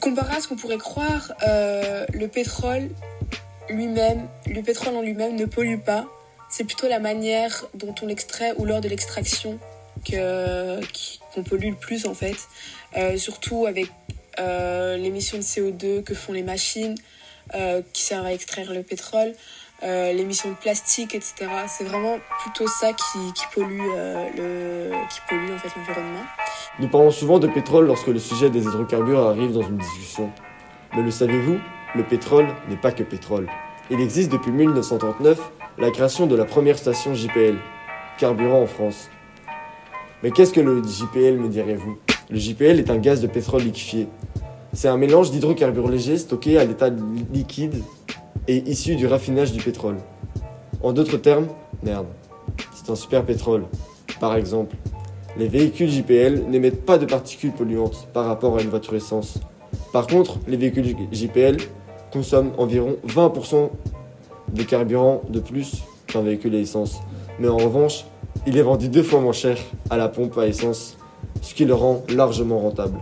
comparé 0.00 0.36
à 0.36 0.40
ce 0.40 0.48
qu'on 0.48 0.56
pourrait 0.56 0.78
croire, 0.78 1.32
euh, 1.46 2.06
le 2.12 2.28
pétrole 2.28 2.88
lui-même, 3.68 4.28
le 4.46 4.62
pétrole 4.62 4.94
en 4.94 5.02
lui-même 5.02 5.36
ne 5.36 5.44
pollue 5.44 5.78
pas. 5.78 6.06
C'est 6.50 6.64
plutôt 6.64 6.88
la 6.88 7.00
manière 7.00 7.66
dont 7.74 7.94
on 8.02 8.06
l'extrait 8.06 8.54
ou 8.56 8.64
lors 8.64 8.80
de 8.80 8.88
l'extraction 8.88 9.58
qu'on 10.08 11.42
pollue 11.42 11.70
le 11.70 11.76
plus 11.76 12.06
en 12.06 12.14
fait. 12.14 12.36
Euh, 12.96 13.16
surtout 13.16 13.66
avec 13.66 13.86
l'émission 14.38 15.38
de 15.38 15.42
CO2 15.42 16.02
que 16.02 16.14
font 16.14 16.32
les 16.32 16.42
machines 16.42 16.94
qui 17.92 18.02
servent 18.02 18.26
à 18.26 18.34
extraire 18.34 18.72
le 18.72 18.82
pétrole. 18.82 19.32
Euh, 19.82 20.12
l'émission 20.14 20.48
de 20.48 20.54
plastique, 20.54 21.14
etc. 21.14 21.34
C'est 21.68 21.84
vraiment 21.84 22.18
plutôt 22.40 22.66
ça 22.66 22.92
qui, 22.94 23.44
pollue 23.54 23.78
euh, 23.94 24.26
le, 24.34 24.90
l'environnement. 24.90 26.24
Nous 26.80 26.88
parlons 26.88 27.10
souvent 27.10 27.38
de 27.38 27.46
pétrole 27.46 27.86
lorsque 27.86 28.06
le 28.06 28.18
sujet 28.18 28.48
des 28.48 28.62
hydrocarbures 28.62 29.20
arrive 29.20 29.52
dans 29.52 29.60
une 29.62 29.76
discussion. 29.76 30.30
Mais 30.94 31.02
le 31.02 31.10
savez-vous 31.10 31.58
Le 31.94 32.04
pétrole 32.04 32.46
n'est 32.70 32.76
pas 32.76 32.90
que 32.90 33.02
pétrole. 33.02 33.48
Il 33.90 34.00
existe 34.00 34.32
depuis 34.32 34.50
1939 34.50 35.38
la 35.76 35.90
création 35.90 36.26
de 36.26 36.34
la 36.36 36.46
première 36.46 36.78
station 36.78 37.14
JPL, 37.14 37.58
carburant 38.16 38.62
en 38.62 38.66
France. 38.66 39.10
Mais 40.22 40.30
qu'est-ce 40.30 40.54
que 40.54 40.60
le 40.60 40.82
JPL 40.82 41.36
me 41.36 41.48
direz-vous 41.48 41.98
Le 42.30 42.38
JPL 42.38 42.78
est 42.78 42.88
un 42.88 42.96
gaz 42.96 43.20
de 43.20 43.26
pétrole 43.26 43.60
liquéfié. 43.60 44.08
C'est 44.72 44.88
un 44.88 44.96
mélange 44.96 45.30
d'hydrocarbures 45.30 45.88
légers 45.88 46.16
stockés 46.16 46.58
à 46.58 46.64
l'état 46.64 46.88
liquide 47.32 47.82
et 48.48 48.68
issu 48.70 48.96
du 48.96 49.06
raffinage 49.06 49.52
du 49.52 49.62
pétrole. 49.62 49.96
En 50.82 50.92
d'autres 50.92 51.16
termes, 51.16 51.48
merde, 51.82 52.06
c'est 52.74 52.90
un 52.90 52.96
super 52.96 53.24
pétrole. 53.24 53.64
Par 54.20 54.34
exemple, 54.36 54.76
les 55.38 55.48
véhicules 55.48 55.90
JPL 55.90 56.44
n'émettent 56.48 56.84
pas 56.84 56.98
de 56.98 57.06
particules 57.06 57.52
polluantes 57.52 58.08
par 58.12 58.26
rapport 58.26 58.56
à 58.56 58.62
une 58.62 58.68
voiture 58.68 58.94
essence. 58.94 59.38
Par 59.92 60.06
contre, 60.06 60.38
les 60.46 60.56
véhicules 60.56 60.96
JPL 61.12 61.56
consomment 62.12 62.52
environ 62.58 62.96
20% 63.06 63.70
de 64.52 64.62
carburant 64.62 65.22
de 65.28 65.40
plus 65.40 65.82
qu'un 66.06 66.22
véhicule 66.22 66.54
à 66.54 66.58
essence. 66.58 67.00
Mais 67.38 67.48
en 67.48 67.56
revanche, 67.56 68.04
il 68.46 68.56
est 68.56 68.62
vendu 68.62 68.88
deux 68.88 69.02
fois 69.02 69.20
moins 69.20 69.32
cher 69.32 69.58
à 69.90 69.96
la 69.96 70.08
pompe 70.08 70.38
à 70.38 70.46
essence, 70.46 70.96
ce 71.42 71.54
qui 71.54 71.64
le 71.64 71.74
rend 71.74 72.02
largement 72.08 72.58
rentable. 72.58 72.98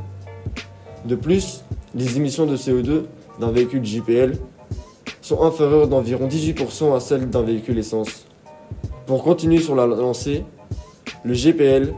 De 1.05 1.15
plus, 1.15 1.63
les 1.95 2.17
émissions 2.17 2.47
de 2.47 2.57
CO2 2.57 3.03
d'un 3.39 3.51
véhicule 3.51 3.85
JPL 3.85 4.39
sont 5.25 5.43
inférieures 5.43 5.89
d'environ 5.89 6.29
18% 6.29 6.95
à 6.95 7.01
celles 7.01 7.31
d'un 7.31 7.41
véhicule 7.41 7.79
essence. 7.79 8.27
Pour 9.07 9.25
continuer 9.25 9.59
sur 9.59 9.75
la 9.75 9.87
lancée, 9.87 10.45
le 11.25 11.33
GPL 11.33 11.95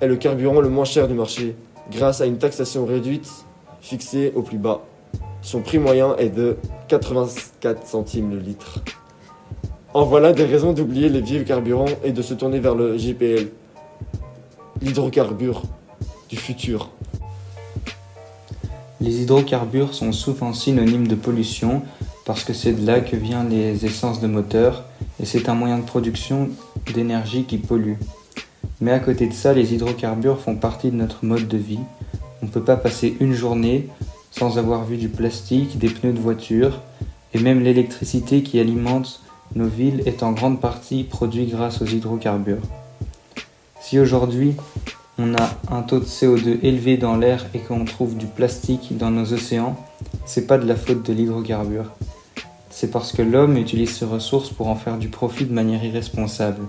est 0.00 0.06
le 0.06 0.14
carburant 0.14 0.60
le 0.60 0.68
moins 0.68 0.84
cher 0.84 1.08
du 1.08 1.14
marché 1.14 1.56
grâce 1.90 2.20
à 2.20 2.26
une 2.26 2.38
taxation 2.38 2.86
réduite 2.86 3.28
fixée 3.80 4.32
au 4.36 4.42
plus 4.42 4.58
bas. 4.58 4.82
Son 5.42 5.62
prix 5.62 5.78
moyen 5.78 6.14
est 6.16 6.28
de 6.28 6.56
84 6.86 7.88
centimes 7.88 8.30
le 8.30 8.38
litre. 8.38 8.78
En 9.92 10.04
voilà 10.04 10.32
des 10.32 10.44
raisons 10.44 10.72
d'oublier 10.72 11.08
les 11.08 11.22
vieux 11.22 11.42
carburants 11.42 11.90
et 12.04 12.12
de 12.12 12.22
se 12.22 12.34
tourner 12.34 12.60
vers 12.60 12.76
le 12.76 12.96
GPL, 12.96 13.48
l'hydrocarbure 14.80 15.62
du 16.28 16.36
futur. 16.36 16.90
Les 19.00 19.22
hydrocarbures 19.22 19.92
sont 19.92 20.12
souvent 20.12 20.52
synonymes 20.52 21.08
de 21.08 21.16
pollution 21.16 21.82
parce 22.24 22.44
que 22.44 22.52
c'est 22.52 22.72
de 22.72 22.86
là 22.86 23.00
que 23.00 23.16
viennent 23.16 23.50
les 23.50 23.84
essences 23.84 24.20
de 24.20 24.26
moteur 24.26 24.84
et 25.20 25.24
c'est 25.24 25.48
un 25.48 25.54
moyen 25.54 25.78
de 25.78 25.84
production 25.84 26.48
d'énergie 26.92 27.44
qui 27.44 27.58
pollue. 27.58 27.94
Mais 28.80 28.92
à 28.92 28.98
côté 28.98 29.26
de 29.26 29.32
ça, 29.32 29.52
les 29.52 29.74
hydrocarbures 29.74 30.40
font 30.40 30.56
partie 30.56 30.90
de 30.90 30.96
notre 30.96 31.24
mode 31.24 31.48
de 31.48 31.56
vie. 31.56 31.80
On 32.42 32.46
ne 32.46 32.50
peut 32.50 32.62
pas 32.62 32.76
passer 32.76 33.16
une 33.20 33.32
journée 33.32 33.88
sans 34.30 34.58
avoir 34.58 34.84
vu 34.84 34.96
du 34.96 35.08
plastique, 35.08 35.78
des 35.78 35.88
pneus 35.88 36.12
de 36.12 36.18
voiture 36.18 36.80
et 37.34 37.38
même 37.38 37.62
l'électricité 37.62 38.42
qui 38.42 38.58
alimente 38.58 39.20
nos 39.54 39.68
villes 39.68 40.02
est 40.06 40.22
en 40.22 40.32
grande 40.32 40.60
partie 40.60 41.04
produite 41.04 41.50
grâce 41.50 41.80
aux 41.82 41.86
hydrocarbures. 41.86 42.62
Si 43.80 43.98
aujourd'hui 43.98 44.56
on 45.18 45.34
a 45.34 45.50
un 45.70 45.82
taux 45.82 46.00
de 46.00 46.04
CO2 46.04 46.58
élevé 46.62 46.96
dans 46.96 47.16
l'air 47.16 47.46
et 47.54 47.60
qu'on 47.60 47.84
trouve 47.84 48.16
du 48.16 48.26
plastique 48.26 48.96
dans 48.96 49.10
nos 49.10 49.32
océans, 49.32 49.76
c'est 50.26 50.46
pas 50.46 50.58
de 50.58 50.66
la 50.66 50.74
faute 50.74 51.06
de 51.06 51.12
l'hydrocarbure. 51.12 51.92
C'est 52.76 52.90
parce 52.90 53.12
que 53.12 53.22
l'homme 53.22 53.56
utilise 53.56 53.96
ces 53.96 54.04
ressources 54.04 54.50
pour 54.50 54.66
en 54.66 54.74
faire 54.74 54.98
du 54.98 55.08
profit 55.08 55.44
de 55.44 55.52
manière 55.52 55.84
irresponsable. 55.84 56.64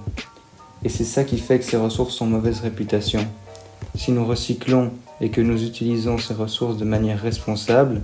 Et 0.83 0.89
c'est 0.89 1.03
ça 1.03 1.23
qui 1.23 1.39
fait 1.39 1.57
que 1.57 1.65
ces 1.65 1.77
ressources 1.77 2.21
ont 2.21 2.27
mauvaise 2.27 2.59
réputation. 2.59 3.25
Si 3.95 4.11
nous 4.11 4.23
recyclons 4.23 4.91
et 5.19 5.29
que 5.29 5.41
nous 5.41 5.63
utilisons 5.63 6.19
ces 6.19 6.35
ressources 6.35 6.77
de 6.77 6.85
manière 6.85 7.19
responsable, 7.19 8.03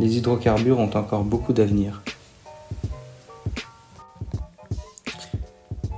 les 0.00 0.16
hydrocarbures 0.16 0.78
ont 0.78 0.90
encore 0.94 1.22
beaucoup 1.22 1.52
d'avenir. 1.52 2.00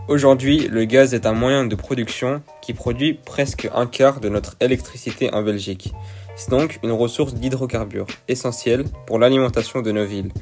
Aujourd'hui, 0.08 0.66
le 0.66 0.84
gaz 0.84 1.14
est 1.14 1.26
un 1.26 1.32
moyen 1.32 1.64
de 1.64 1.76
production 1.76 2.42
qui 2.60 2.72
produit 2.72 3.14
presque 3.14 3.68
un 3.72 3.86
quart 3.86 4.18
de 4.18 4.28
notre 4.28 4.56
électricité 4.58 5.32
en 5.32 5.44
Belgique. 5.44 5.94
C'est 6.36 6.50
donc 6.50 6.78
une 6.82 6.92
ressource 6.92 7.32
d'hydrocarbures 7.32 8.06
essentielle 8.28 8.84
pour 9.06 9.18
l'alimentation 9.18 9.80
de 9.80 9.90
nos 9.90 10.04
villes. 10.04 10.32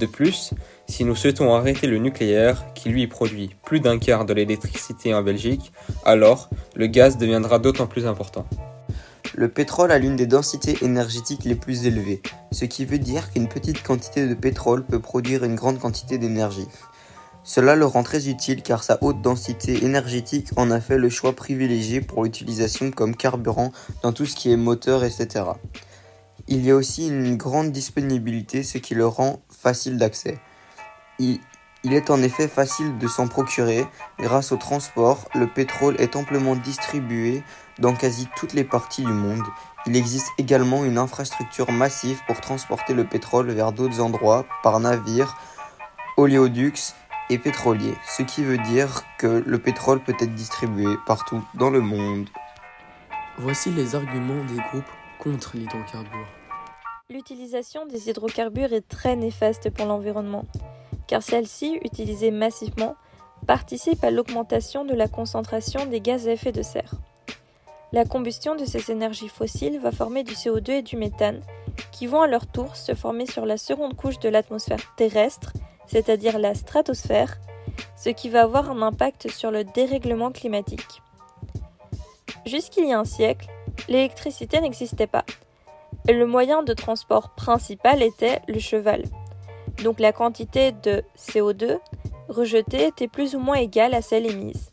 De 0.00 0.06
plus, 0.06 0.54
si 0.88 1.04
nous 1.04 1.14
souhaitons 1.14 1.54
arrêter 1.54 1.86
le 1.86 1.98
nucléaire, 1.98 2.72
qui 2.74 2.88
lui 2.88 3.06
produit 3.06 3.54
plus 3.62 3.80
d'un 3.80 3.98
quart 3.98 4.24
de 4.24 4.32
l'électricité 4.32 5.12
en 5.12 5.22
Belgique, 5.22 5.72
alors 6.06 6.48
le 6.74 6.86
gaz 6.86 7.18
deviendra 7.18 7.58
d'autant 7.58 7.86
plus 7.86 8.06
important. 8.06 8.46
Le 9.34 9.48
pétrole 9.48 9.92
a 9.92 9.98
l'une 9.98 10.16
des 10.16 10.26
densités 10.26 10.76
énergétiques 10.82 11.44
les 11.44 11.54
plus 11.54 11.86
élevées, 11.86 12.22
ce 12.50 12.64
qui 12.64 12.86
veut 12.86 12.98
dire 12.98 13.30
qu'une 13.30 13.48
petite 13.48 13.82
quantité 13.82 14.26
de 14.26 14.34
pétrole 14.34 14.84
peut 14.84 15.00
produire 15.00 15.44
une 15.44 15.54
grande 15.54 15.78
quantité 15.78 16.16
d'énergie. 16.16 16.68
Cela 17.44 17.74
le 17.74 17.86
rend 17.86 18.04
très 18.04 18.28
utile 18.28 18.62
car 18.62 18.84
sa 18.84 18.98
haute 19.00 19.20
densité 19.20 19.84
énergétique 19.84 20.50
en 20.56 20.70
a 20.70 20.80
fait 20.80 20.96
le 20.96 21.08
choix 21.08 21.32
privilégié 21.32 22.00
pour 22.00 22.22
l'utilisation 22.22 22.92
comme 22.92 23.16
carburant 23.16 23.72
dans 24.02 24.12
tout 24.12 24.26
ce 24.26 24.36
qui 24.36 24.52
est 24.52 24.56
moteur, 24.56 25.02
etc. 25.02 25.44
Il 26.46 26.64
y 26.64 26.70
a 26.70 26.76
aussi 26.76 27.08
une 27.08 27.36
grande 27.36 27.72
disponibilité, 27.72 28.62
ce 28.62 28.78
qui 28.78 28.94
le 28.94 29.06
rend 29.06 29.42
facile 29.50 29.96
d'accès. 29.96 30.38
Il, 31.18 31.40
est 31.84 32.10
en 32.10 32.22
effet 32.22 32.46
facile 32.46 32.96
de 32.98 33.08
s'en 33.08 33.26
procurer. 33.26 33.86
Grâce 34.20 34.52
au 34.52 34.56
transport, 34.56 35.28
le 35.34 35.48
pétrole 35.48 35.96
est 35.98 36.14
amplement 36.14 36.54
distribué 36.54 37.42
dans 37.80 37.94
quasi 37.94 38.28
toutes 38.36 38.52
les 38.52 38.64
parties 38.64 39.04
du 39.04 39.12
monde. 39.12 39.44
Il 39.86 39.96
existe 39.96 40.28
également 40.38 40.84
une 40.84 40.98
infrastructure 40.98 41.72
massive 41.72 42.20
pour 42.28 42.40
transporter 42.40 42.94
le 42.94 43.04
pétrole 43.04 43.50
vers 43.50 43.72
d'autres 43.72 44.00
endroits 44.00 44.46
par 44.62 44.78
navire, 44.78 45.36
oléoducs 46.16 46.94
et 47.30 47.38
pétrolier, 47.38 47.94
ce 48.06 48.22
qui 48.22 48.42
veut 48.44 48.58
dire 48.58 49.02
que 49.18 49.42
le 49.46 49.58
pétrole 49.58 50.00
peut 50.00 50.14
être 50.18 50.34
distribué 50.34 50.96
partout 51.06 51.42
dans 51.54 51.70
le 51.70 51.80
monde. 51.80 52.28
Voici 53.38 53.70
les 53.70 53.94
arguments 53.94 54.44
des 54.44 54.60
groupes 54.70 54.84
contre 55.18 55.56
l'hydrocarbure. 55.56 56.26
L'utilisation 57.10 57.86
des 57.86 58.08
hydrocarbures 58.08 58.72
est 58.72 58.88
très 58.88 59.16
néfaste 59.16 59.70
pour 59.70 59.86
l'environnement, 59.86 60.44
car 61.06 61.22
celle-ci, 61.22 61.78
utilisée 61.84 62.30
massivement, 62.30 62.96
participe 63.46 64.02
à 64.04 64.10
l'augmentation 64.10 64.84
de 64.84 64.94
la 64.94 65.08
concentration 65.08 65.86
des 65.86 66.00
gaz 66.00 66.28
à 66.28 66.32
effet 66.32 66.52
de 66.52 66.62
serre. 66.62 66.94
La 67.92 68.04
combustion 68.06 68.56
de 68.56 68.64
ces 68.64 68.90
énergies 68.90 69.28
fossiles 69.28 69.78
va 69.78 69.92
former 69.92 70.24
du 70.24 70.32
CO2 70.32 70.70
et 70.70 70.82
du 70.82 70.96
méthane, 70.96 71.42
qui 71.90 72.06
vont 72.06 72.22
à 72.22 72.26
leur 72.26 72.46
tour 72.46 72.76
se 72.76 72.94
former 72.94 73.26
sur 73.26 73.44
la 73.44 73.58
seconde 73.58 73.94
couche 73.94 74.18
de 74.18 74.30
l'atmosphère 74.30 74.94
terrestre 74.96 75.52
c'est-à-dire 75.92 76.38
la 76.38 76.54
stratosphère, 76.54 77.36
ce 77.96 78.08
qui 78.08 78.30
va 78.30 78.42
avoir 78.42 78.70
un 78.70 78.80
impact 78.80 79.30
sur 79.30 79.50
le 79.50 79.62
dérèglement 79.62 80.32
climatique. 80.32 81.02
Jusqu'il 82.46 82.88
y 82.88 82.94
a 82.94 82.98
un 82.98 83.04
siècle, 83.04 83.46
l'électricité 83.88 84.58
n'existait 84.62 85.06
pas. 85.06 85.26
Et 86.08 86.14
le 86.14 86.26
moyen 86.26 86.62
de 86.62 86.72
transport 86.72 87.34
principal 87.34 88.02
était 88.02 88.40
le 88.48 88.58
cheval. 88.58 89.02
Donc 89.84 90.00
la 90.00 90.12
quantité 90.12 90.72
de 90.72 91.04
CO2 91.18 91.78
rejetée 92.30 92.86
était 92.86 93.06
plus 93.06 93.34
ou 93.34 93.38
moins 93.38 93.56
égale 93.56 93.92
à 93.92 94.00
celle 94.00 94.24
émise. 94.24 94.70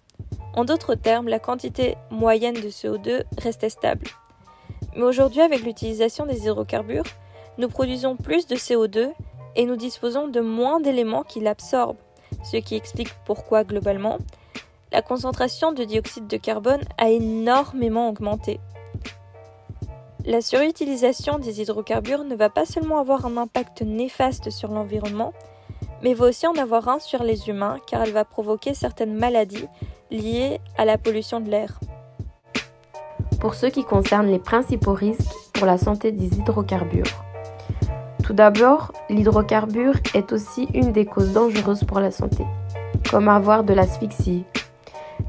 En 0.55 0.63
d'autres 0.63 0.95
termes, 0.95 1.27
la 1.27 1.39
quantité 1.39 1.97
moyenne 2.09 2.55
de 2.55 2.69
CO2 2.69 3.23
restait 3.37 3.69
stable. 3.69 4.07
Mais 4.95 5.03
aujourd'hui, 5.03 5.41
avec 5.41 5.63
l'utilisation 5.63 6.25
des 6.25 6.45
hydrocarbures, 6.45 7.03
nous 7.57 7.67
produisons 7.67 8.15
plus 8.15 8.47
de 8.47 8.55
CO2 8.55 9.11
et 9.55 9.65
nous 9.65 9.75
disposons 9.75 10.27
de 10.27 10.39
moins 10.39 10.79
d'éléments 10.79 11.23
qui 11.23 11.39
l'absorbent, 11.39 11.97
ce 12.43 12.57
qui 12.57 12.75
explique 12.75 13.13
pourquoi 13.25 13.63
globalement 13.63 14.17
la 14.91 15.01
concentration 15.01 15.71
de 15.71 15.83
dioxyde 15.83 16.27
de 16.27 16.37
carbone 16.37 16.81
a 16.97 17.09
énormément 17.09 18.09
augmenté. 18.09 18.59
La 20.25 20.41
surutilisation 20.41 21.39
des 21.39 21.61
hydrocarbures 21.61 22.23
ne 22.23 22.35
va 22.35 22.49
pas 22.49 22.65
seulement 22.65 22.99
avoir 22.99 23.25
un 23.25 23.37
impact 23.37 23.81
néfaste 23.83 24.49
sur 24.49 24.69
l'environnement, 24.69 25.33
mais 26.03 26.13
va 26.13 26.27
aussi 26.27 26.47
en 26.47 26.55
avoir 26.55 26.89
un 26.89 26.99
sur 26.99 27.23
les 27.23 27.49
humains 27.49 27.77
car 27.87 28.01
elle 28.01 28.11
va 28.11 28.25
provoquer 28.25 28.73
certaines 28.73 29.13
maladies 29.13 29.67
liées 30.11 30.59
à 30.77 30.85
la 30.85 30.97
pollution 30.97 31.39
de 31.39 31.49
l'air. 31.49 31.79
Pour 33.39 33.55
ce 33.55 33.67
qui 33.67 33.83
concerne 33.83 34.27
les 34.27 34.39
principaux 34.39 34.93
risques 34.93 35.33
pour 35.53 35.65
la 35.65 35.77
santé 35.77 36.11
des 36.11 36.37
hydrocarbures, 36.37 37.23
tout 38.29 38.35
d'abord, 38.35 38.91
l'hydrocarbure 39.09 39.95
est 40.13 40.31
aussi 40.33 40.67
une 40.75 40.91
des 40.91 41.07
causes 41.07 41.33
dangereuses 41.33 41.83
pour 41.83 41.99
la 41.99 42.11
santé, 42.11 42.45
comme 43.09 43.27
avoir 43.27 43.63
de 43.63 43.73
l'asphyxie. 43.73 44.45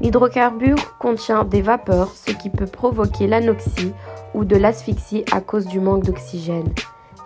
L'hydrocarbure 0.01 0.99
contient 0.99 1.43
des 1.43 1.63
vapeurs, 1.63 2.11
ce 2.13 2.29
qui 2.29 2.51
peut 2.51 2.67
provoquer 2.67 3.25
l'anoxie 3.25 3.91
ou 4.35 4.45
de 4.45 4.55
l'asphyxie 4.55 5.25
à 5.31 5.41
cause 5.41 5.65
du 5.65 5.79
manque 5.79 6.03
d'oxygène, 6.03 6.71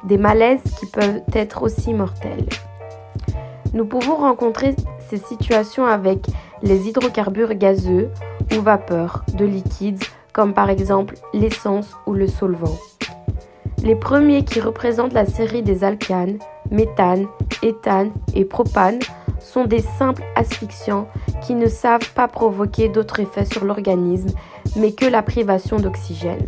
des 0.06 0.18
malaises 0.18 0.64
qui 0.80 0.86
peuvent 0.86 1.20
être 1.34 1.64
aussi 1.64 1.94
mortels. 1.94 2.48
Nous 3.74 3.86
pouvons 3.86 4.16
rencontrer 4.16 4.78
ces 5.10 5.18
situations 5.18 5.86
avec 5.86 6.26
les 6.64 6.88
hydrocarbures 6.88 7.54
gazeux 7.54 8.12
ou 8.58 8.62
vapeurs 8.62 9.26
de 9.34 9.44
liquides 9.44 10.06
comme 10.32 10.54
par 10.54 10.70
exemple 10.70 11.16
l'essence 11.34 11.98
ou 12.06 12.14
le 12.14 12.28
solvant. 12.28 12.78
Les 13.86 13.96
premiers 13.96 14.44
qui 14.44 14.60
représentent 14.60 15.14
la 15.14 15.28
série 15.28 15.62
des 15.62 15.84
alcanes, 15.84 16.40
méthane, 16.72 17.28
éthane 17.62 18.12
et 18.34 18.44
propane, 18.44 18.98
sont 19.40 19.66
des 19.66 19.80
simples 19.80 20.24
asphyxiants 20.36 21.08
qui 21.46 21.54
ne 21.54 21.68
savent 21.68 22.12
pas 22.16 22.28
provoquer 22.28 22.90
d'autres 22.90 23.20
effets 23.20 23.46
sur 23.46 23.64
l'organisme, 23.64 24.30
mais 24.76 24.94
que 24.94 25.06
la 25.06 25.22
privation 25.22 25.78
d'oxygène. 25.78 26.48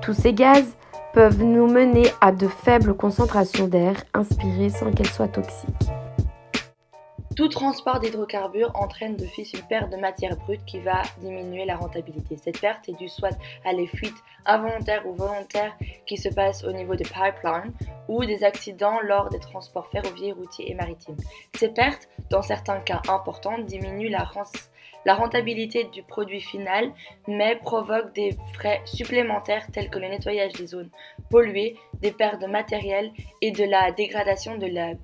Tous 0.00 0.14
ces 0.14 0.32
gaz 0.32 0.64
peuvent 1.12 1.42
nous 1.42 1.66
mener 1.66 2.04
à 2.20 2.30
de 2.30 2.46
faibles 2.46 2.94
concentrations 2.94 3.66
d'air 3.66 3.96
inspirées 4.14 4.70
sans 4.70 4.92
qu'elles 4.92 5.06
soient 5.06 5.26
toxiques. 5.26 5.90
Tout 7.38 7.46
transport 7.46 8.00
d'hydrocarbures 8.00 8.72
entraîne 8.74 9.14
de 9.14 9.24
fait 9.24 9.44
une 9.44 9.62
perte 9.62 9.92
de 9.92 9.96
matière 9.96 10.36
brute 10.36 10.64
qui 10.64 10.80
va 10.80 11.02
diminuer 11.20 11.64
la 11.66 11.76
rentabilité. 11.76 12.36
Cette 12.36 12.60
perte 12.60 12.88
est 12.88 12.98
due 12.98 13.08
soit 13.08 13.38
à 13.64 13.72
les 13.72 13.86
fuites 13.86 14.24
involontaires 14.44 15.06
ou 15.06 15.14
volontaires 15.14 15.76
qui 16.04 16.16
se 16.16 16.28
passent 16.30 16.64
au 16.64 16.72
niveau 16.72 16.96
des 16.96 17.04
pipelines 17.04 17.72
ou 18.08 18.24
des 18.24 18.42
accidents 18.42 18.98
lors 19.04 19.28
des 19.28 19.38
transports 19.38 19.86
ferroviaires, 19.86 20.34
routiers 20.34 20.68
et 20.68 20.74
maritimes. 20.74 21.14
Ces 21.54 21.68
pertes, 21.68 22.08
dans 22.28 22.42
certains 22.42 22.80
cas 22.80 23.02
importants, 23.08 23.58
diminuent 23.58 24.10
la, 24.10 24.28
la 25.04 25.14
rentabilité 25.14 25.84
du 25.84 26.02
produit 26.02 26.40
final, 26.40 26.92
mais 27.28 27.54
provoquent 27.54 28.16
des 28.16 28.36
frais 28.52 28.80
supplémentaires 28.84 29.68
tels 29.72 29.90
que 29.90 30.00
le 30.00 30.08
nettoyage 30.08 30.54
des 30.54 30.66
zones 30.66 30.90
polluées, 31.30 31.76
des 32.00 32.10
pertes 32.10 32.42
de 32.42 32.48
matériel 32.48 33.12
et 33.42 33.52
de 33.52 33.62
la 33.62 33.92
dégradation 33.92 34.58
de 34.58 34.66
la 34.66 34.94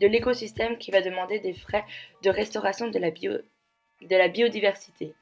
de 0.00 0.06
l'écosystème 0.06 0.78
qui 0.78 0.90
va 0.90 1.00
demander 1.00 1.38
des 1.40 1.54
frais 1.54 1.84
de 2.22 2.30
restauration 2.30 2.88
de 2.88 2.98
la, 2.98 4.28
biodiversité. 4.28 5.14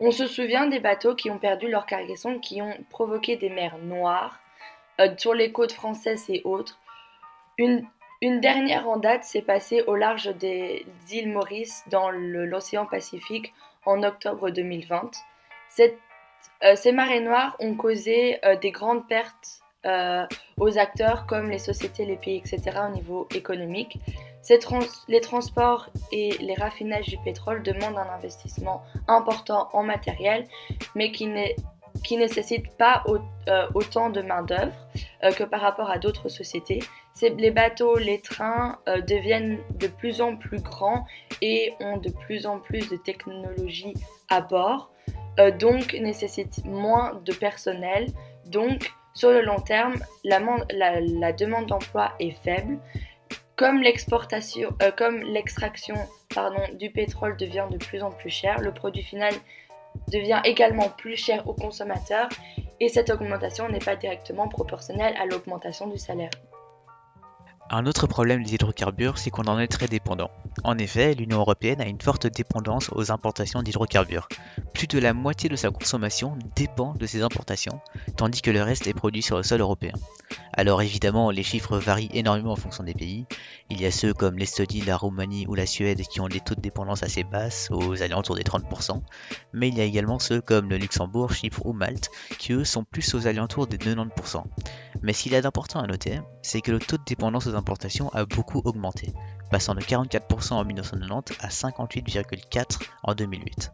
On 0.00 0.10
se 0.10 0.26
souvient 0.26 0.66
des 0.66 0.80
bateaux 0.80 1.14
qui 1.14 1.30
ont 1.30 1.38
perdu 1.38 1.68
leur 1.68 1.86
cargaison, 1.86 2.38
qui 2.38 2.62
ont 2.62 2.76
provoqué 2.90 3.36
des 3.36 3.50
mers 3.50 3.78
noires 3.78 4.40
euh, 5.00 5.08
sur 5.16 5.34
les 5.34 5.52
côtes 5.52 5.72
françaises 5.72 6.24
et 6.28 6.42
autres. 6.44 6.78
Une, 7.58 7.86
dernière 8.20 8.88
en 8.88 8.96
date 8.96 9.24
s'est 9.24 9.42
passée 9.42 9.82
au 9.82 9.94
large 9.94 10.34
des 10.36 10.86
îles 11.10 11.30
Maurice 11.30 11.84
dans 11.88 12.10
l'océan 12.10 12.86
Pacifique 12.86 13.52
en 13.84 14.02
octobre 14.02 14.50
2020. 14.50 15.10
Cette, 15.68 15.98
euh, 16.64 16.74
ces 16.74 16.92
marées 16.92 17.20
noires 17.20 17.56
ont 17.60 17.74
causé 17.74 18.44
euh, 18.44 18.56
des 18.56 18.70
grandes 18.70 19.06
pertes 19.06 19.62
euh, 19.86 20.26
aux 20.56 20.76
acteurs 20.76 21.24
comme 21.26 21.50
les 21.50 21.60
sociétés, 21.60 22.04
les 22.04 22.16
pays, 22.16 22.38
etc. 22.38 22.80
au 22.88 22.92
niveau 22.92 23.28
économique. 23.32 24.00
les 25.06 25.20
transports 25.20 25.88
et 26.10 26.36
les 26.40 26.54
raffinages 26.54 27.06
du 27.06 27.16
pétrole 27.18 27.62
demandent 27.62 27.96
un 27.96 28.12
investissement 28.12 28.82
important 29.06 29.68
en 29.72 29.84
matériel, 29.84 30.48
mais 30.96 31.12
qui 31.12 31.26
ne 31.26 31.44
qui 32.02 32.16
nécessite 32.16 32.76
pas 32.76 33.04
euh, 33.48 33.68
autant 33.74 34.10
de 34.10 34.20
main-d'œuvre 34.20 34.86
euh, 35.22 35.30
que 35.32 35.44
par 35.44 35.60
rapport 35.60 35.90
à 35.90 35.98
d'autres 35.98 36.28
sociétés. 36.28 36.80
Les 37.22 37.50
bateaux, 37.50 37.98
les 37.98 38.20
trains 38.20 38.78
deviennent 38.86 39.58
de 39.78 39.88
plus 39.88 40.20
en 40.20 40.36
plus 40.36 40.60
grands 40.60 41.04
et 41.42 41.74
ont 41.80 41.98
de 41.98 42.10
plus 42.10 42.46
en 42.46 42.60
plus 42.60 42.88
de 42.88 42.96
technologies 42.96 43.94
à 44.28 44.40
bord, 44.40 44.92
donc 45.58 45.94
nécessitent 45.94 46.64
moins 46.64 47.20
de 47.24 47.32
personnel. 47.32 48.06
Donc, 48.46 48.92
sur 49.18 49.32
le 49.32 49.42
long 49.42 49.58
terme, 49.58 49.96
la, 50.22 51.32
demande 51.32 51.66
d'emploi 51.66 52.12
est 52.20 52.36
faible. 52.44 52.78
Comme 53.56 53.78
euh, 53.78 55.32
l'extraction 55.32 55.96
du 56.78 56.90
pétrole 56.90 57.36
devient 57.36 57.66
de 57.68 57.78
plus 57.78 58.00
en 58.00 58.12
plus 58.12 58.30
cher, 58.30 58.60
le 58.60 58.72
produit 58.72 59.02
final 59.02 59.34
devient 60.12 60.40
également 60.44 60.88
plus 60.90 61.16
cher 61.16 61.48
aux 61.48 61.54
consommateurs 61.54 62.28
et 62.78 62.88
cette 62.88 63.10
augmentation 63.10 63.68
n'est 63.68 63.80
pas 63.80 63.96
directement 63.96 64.46
proportionnelle 64.46 65.16
à 65.20 65.26
l'augmentation 65.26 65.88
du 65.88 65.98
salaire. 65.98 66.30
Un 67.70 67.86
autre 67.86 68.06
problème 68.06 68.44
des 68.44 68.54
hydrocarbures, 68.54 69.18
c'est 69.18 69.30
qu'on 69.30 69.42
en 69.42 69.58
est 69.58 69.66
très 69.66 69.88
dépendant. 69.88 70.30
En 70.64 70.78
effet, 70.78 71.14
l'Union 71.14 71.40
européenne 71.40 71.80
a 71.82 71.86
une 71.86 72.00
forte 72.00 72.26
dépendance 72.26 72.88
aux 72.92 73.10
importations 73.10 73.62
d'hydrocarbures. 73.62 74.28
Plus 74.78 74.86
de 74.86 75.00
la 75.00 75.12
moitié 75.12 75.48
de 75.48 75.56
sa 75.56 75.72
consommation 75.72 76.38
dépend 76.54 76.94
de 76.94 77.04
ces 77.04 77.22
importations, 77.22 77.80
tandis 78.16 78.42
que 78.42 78.52
le 78.52 78.62
reste 78.62 78.86
est 78.86 78.94
produit 78.94 79.22
sur 79.22 79.36
le 79.36 79.42
sol 79.42 79.60
européen. 79.60 79.90
Alors 80.52 80.82
évidemment, 80.82 81.32
les 81.32 81.42
chiffres 81.42 81.78
varient 81.78 82.10
énormément 82.12 82.52
en 82.52 82.56
fonction 82.56 82.84
des 82.84 82.94
pays. 82.94 83.26
Il 83.70 83.80
y 83.80 83.86
a 83.86 83.90
ceux 83.90 84.14
comme 84.14 84.38
l'Estonie, 84.38 84.82
la 84.82 84.96
Roumanie 84.96 85.46
ou 85.48 85.56
la 85.56 85.66
Suède 85.66 86.02
qui 86.02 86.20
ont 86.20 86.28
des 86.28 86.38
taux 86.38 86.54
de 86.54 86.60
dépendance 86.60 87.02
assez 87.02 87.24
basses, 87.24 87.66
aux 87.72 88.02
alentours 88.04 88.36
des 88.36 88.44
30%, 88.44 89.02
mais 89.52 89.66
il 89.66 89.76
y 89.76 89.80
a 89.80 89.84
également 89.84 90.20
ceux 90.20 90.40
comme 90.40 90.70
le 90.70 90.76
Luxembourg, 90.76 91.32
Chypre 91.32 91.66
ou 91.66 91.72
Malte, 91.72 92.12
qui 92.38 92.52
eux 92.52 92.64
sont 92.64 92.84
plus 92.84 93.14
aux 93.14 93.26
alentours 93.26 93.66
des 93.66 93.78
90%. 93.78 94.44
Mais 95.02 95.12
ce 95.12 95.24
qu'il 95.24 95.32
y 95.32 95.36
a 95.36 95.42
d'important 95.42 95.80
à 95.80 95.88
noter, 95.88 96.20
c'est 96.42 96.60
que 96.60 96.70
le 96.70 96.78
taux 96.78 96.98
de 96.98 97.04
dépendance 97.04 97.48
aux 97.48 97.56
importations 97.56 98.10
a 98.10 98.26
beaucoup 98.26 98.62
augmenté, 98.64 99.12
passant 99.50 99.74
de 99.74 99.80
44% 99.80 100.54
en 100.54 100.64
1990 100.64 101.36
à 101.40 101.48
58,4% 101.48 102.78
en 103.02 103.14
2008. 103.14 103.72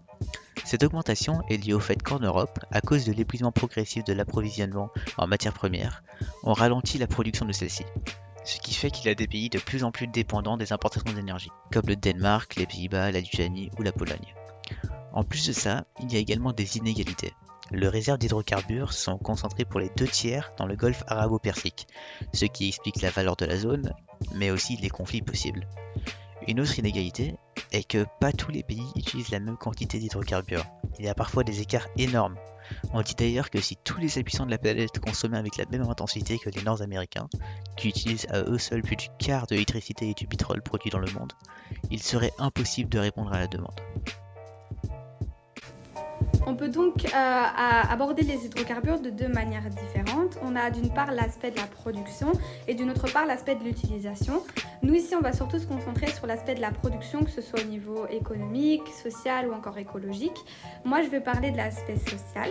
Cette 0.64 0.82
augmentation 0.82 1.42
est 1.48 1.56
liée 1.56 1.74
au 1.74 1.80
fait 1.80 2.02
qu'en 2.02 2.20
Europe, 2.20 2.58
à 2.70 2.80
cause 2.80 3.04
de 3.04 3.12
l'épuisement 3.12 3.52
progressif 3.52 4.04
de 4.04 4.12
l'approvisionnement 4.12 4.90
en 5.18 5.26
matières 5.26 5.52
premières, 5.52 6.02
on 6.42 6.52
ralentit 6.52 6.98
la 6.98 7.06
production 7.06 7.44
de 7.44 7.52
celles-ci. 7.52 7.84
Ce 8.44 8.58
qui 8.58 8.74
fait 8.74 8.90
qu'il 8.90 9.06
y 9.06 9.10
a 9.10 9.14
des 9.14 9.26
pays 9.26 9.50
de 9.50 9.58
plus 9.58 9.84
en 9.84 9.90
plus 9.90 10.06
dépendants 10.06 10.56
des 10.56 10.72
importations 10.72 11.12
d'énergie, 11.12 11.50
comme 11.72 11.86
le 11.86 11.96
Danemark, 11.96 12.56
les 12.56 12.66
Pays-Bas, 12.66 13.10
la 13.10 13.20
Lituanie 13.20 13.70
ou 13.78 13.82
la 13.82 13.92
Pologne. 13.92 14.34
En 15.12 15.24
plus 15.24 15.46
de 15.46 15.52
ça, 15.52 15.84
il 16.00 16.12
y 16.12 16.16
a 16.16 16.18
également 16.18 16.52
des 16.52 16.76
inégalités. 16.76 17.32
Les 17.74 17.88
réserves 17.88 18.18
d'hydrocarbures 18.18 18.92
sont 18.92 19.18
concentrées 19.18 19.64
pour 19.64 19.80
les 19.80 19.90
deux 19.96 20.06
tiers 20.06 20.52
dans 20.56 20.64
le 20.64 20.76
golfe 20.76 21.02
arabo-persique, 21.08 21.88
ce 22.32 22.44
qui 22.44 22.68
explique 22.68 23.02
la 23.02 23.10
valeur 23.10 23.34
de 23.34 23.46
la 23.46 23.56
zone, 23.56 23.92
mais 24.32 24.52
aussi 24.52 24.76
les 24.76 24.88
conflits 24.88 25.22
possibles. 25.22 25.66
Une 26.46 26.60
autre 26.60 26.78
inégalité 26.78 27.34
est 27.72 27.82
que 27.82 28.06
pas 28.20 28.30
tous 28.30 28.52
les 28.52 28.62
pays 28.62 28.86
utilisent 28.94 29.30
la 29.30 29.40
même 29.40 29.56
quantité 29.56 29.98
d'hydrocarbures. 29.98 30.64
Il 31.00 31.04
y 31.04 31.08
a 31.08 31.16
parfois 31.16 31.42
des 31.42 31.62
écarts 31.62 31.88
énormes. 31.96 32.36
On 32.92 33.02
dit 33.02 33.16
d'ailleurs 33.16 33.50
que 33.50 33.60
si 33.60 33.76
tous 33.82 33.98
les 33.98 34.18
habitants 34.18 34.46
de 34.46 34.52
la 34.52 34.58
planète 34.58 35.00
consommaient 35.00 35.38
avec 35.38 35.56
la 35.56 35.64
même 35.66 35.82
intensité 35.82 36.38
que 36.38 36.50
les 36.50 36.62
Nord-Américains, 36.62 37.28
qui 37.76 37.88
utilisent 37.88 38.28
à 38.30 38.42
eux 38.42 38.58
seuls 38.58 38.82
plus 38.82 38.96
du 38.96 39.08
quart 39.18 39.48
de 39.48 39.54
l'électricité 39.56 40.10
et 40.10 40.14
du 40.14 40.28
pétrole 40.28 40.62
produit 40.62 40.90
dans 40.90 41.00
le 41.00 41.10
monde, 41.10 41.32
il 41.90 42.00
serait 42.00 42.32
impossible 42.38 42.90
de 42.90 43.00
répondre 43.00 43.32
à 43.32 43.40
la 43.40 43.48
demande. 43.48 43.80
On 46.46 46.54
peut 46.54 46.68
donc 46.68 47.04
euh, 47.04 47.08
aborder 47.90 48.22
les 48.22 48.46
hydrocarbures 48.46 49.00
de 49.00 49.10
deux 49.10 49.28
manières 49.28 49.68
différentes. 49.70 50.38
On 50.42 50.56
a 50.56 50.70
d'une 50.70 50.92
part 50.92 51.12
l'aspect 51.12 51.50
de 51.50 51.56
la 51.56 51.66
production 51.66 52.32
et 52.68 52.74
d'une 52.74 52.90
autre 52.90 53.10
part 53.12 53.26
l'aspect 53.26 53.54
de 53.54 53.64
l'utilisation. 53.64 54.42
Nous 54.82 54.94
ici, 54.94 55.14
on 55.14 55.20
va 55.20 55.32
surtout 55.32 55.58
se 55.58 55.66
concentrer 55.66 56.08
sur 56.08 56.26
l'aspect 56.26 56.54
de 56.54 56.60
la 56.60 56.70
production, 56.70 57.24
que 57.24 57.30
ce 57.30 57.40
soit 57.40 57.60
au 57.60 57.66
niveau 57.66 58.06
économique, 58.10 58.88
social 58.88 59.48
ou 59.48 59.54
encore 59.54 59.78
écologique. 59.78 60.36
Moi, 60.84 61.02
je 61.02 61.08
vais 61.08 61.20
parler 61.20 61.50
de 61.50 61.56
l'aspect 61.56 61.96
social. 61.96 62.50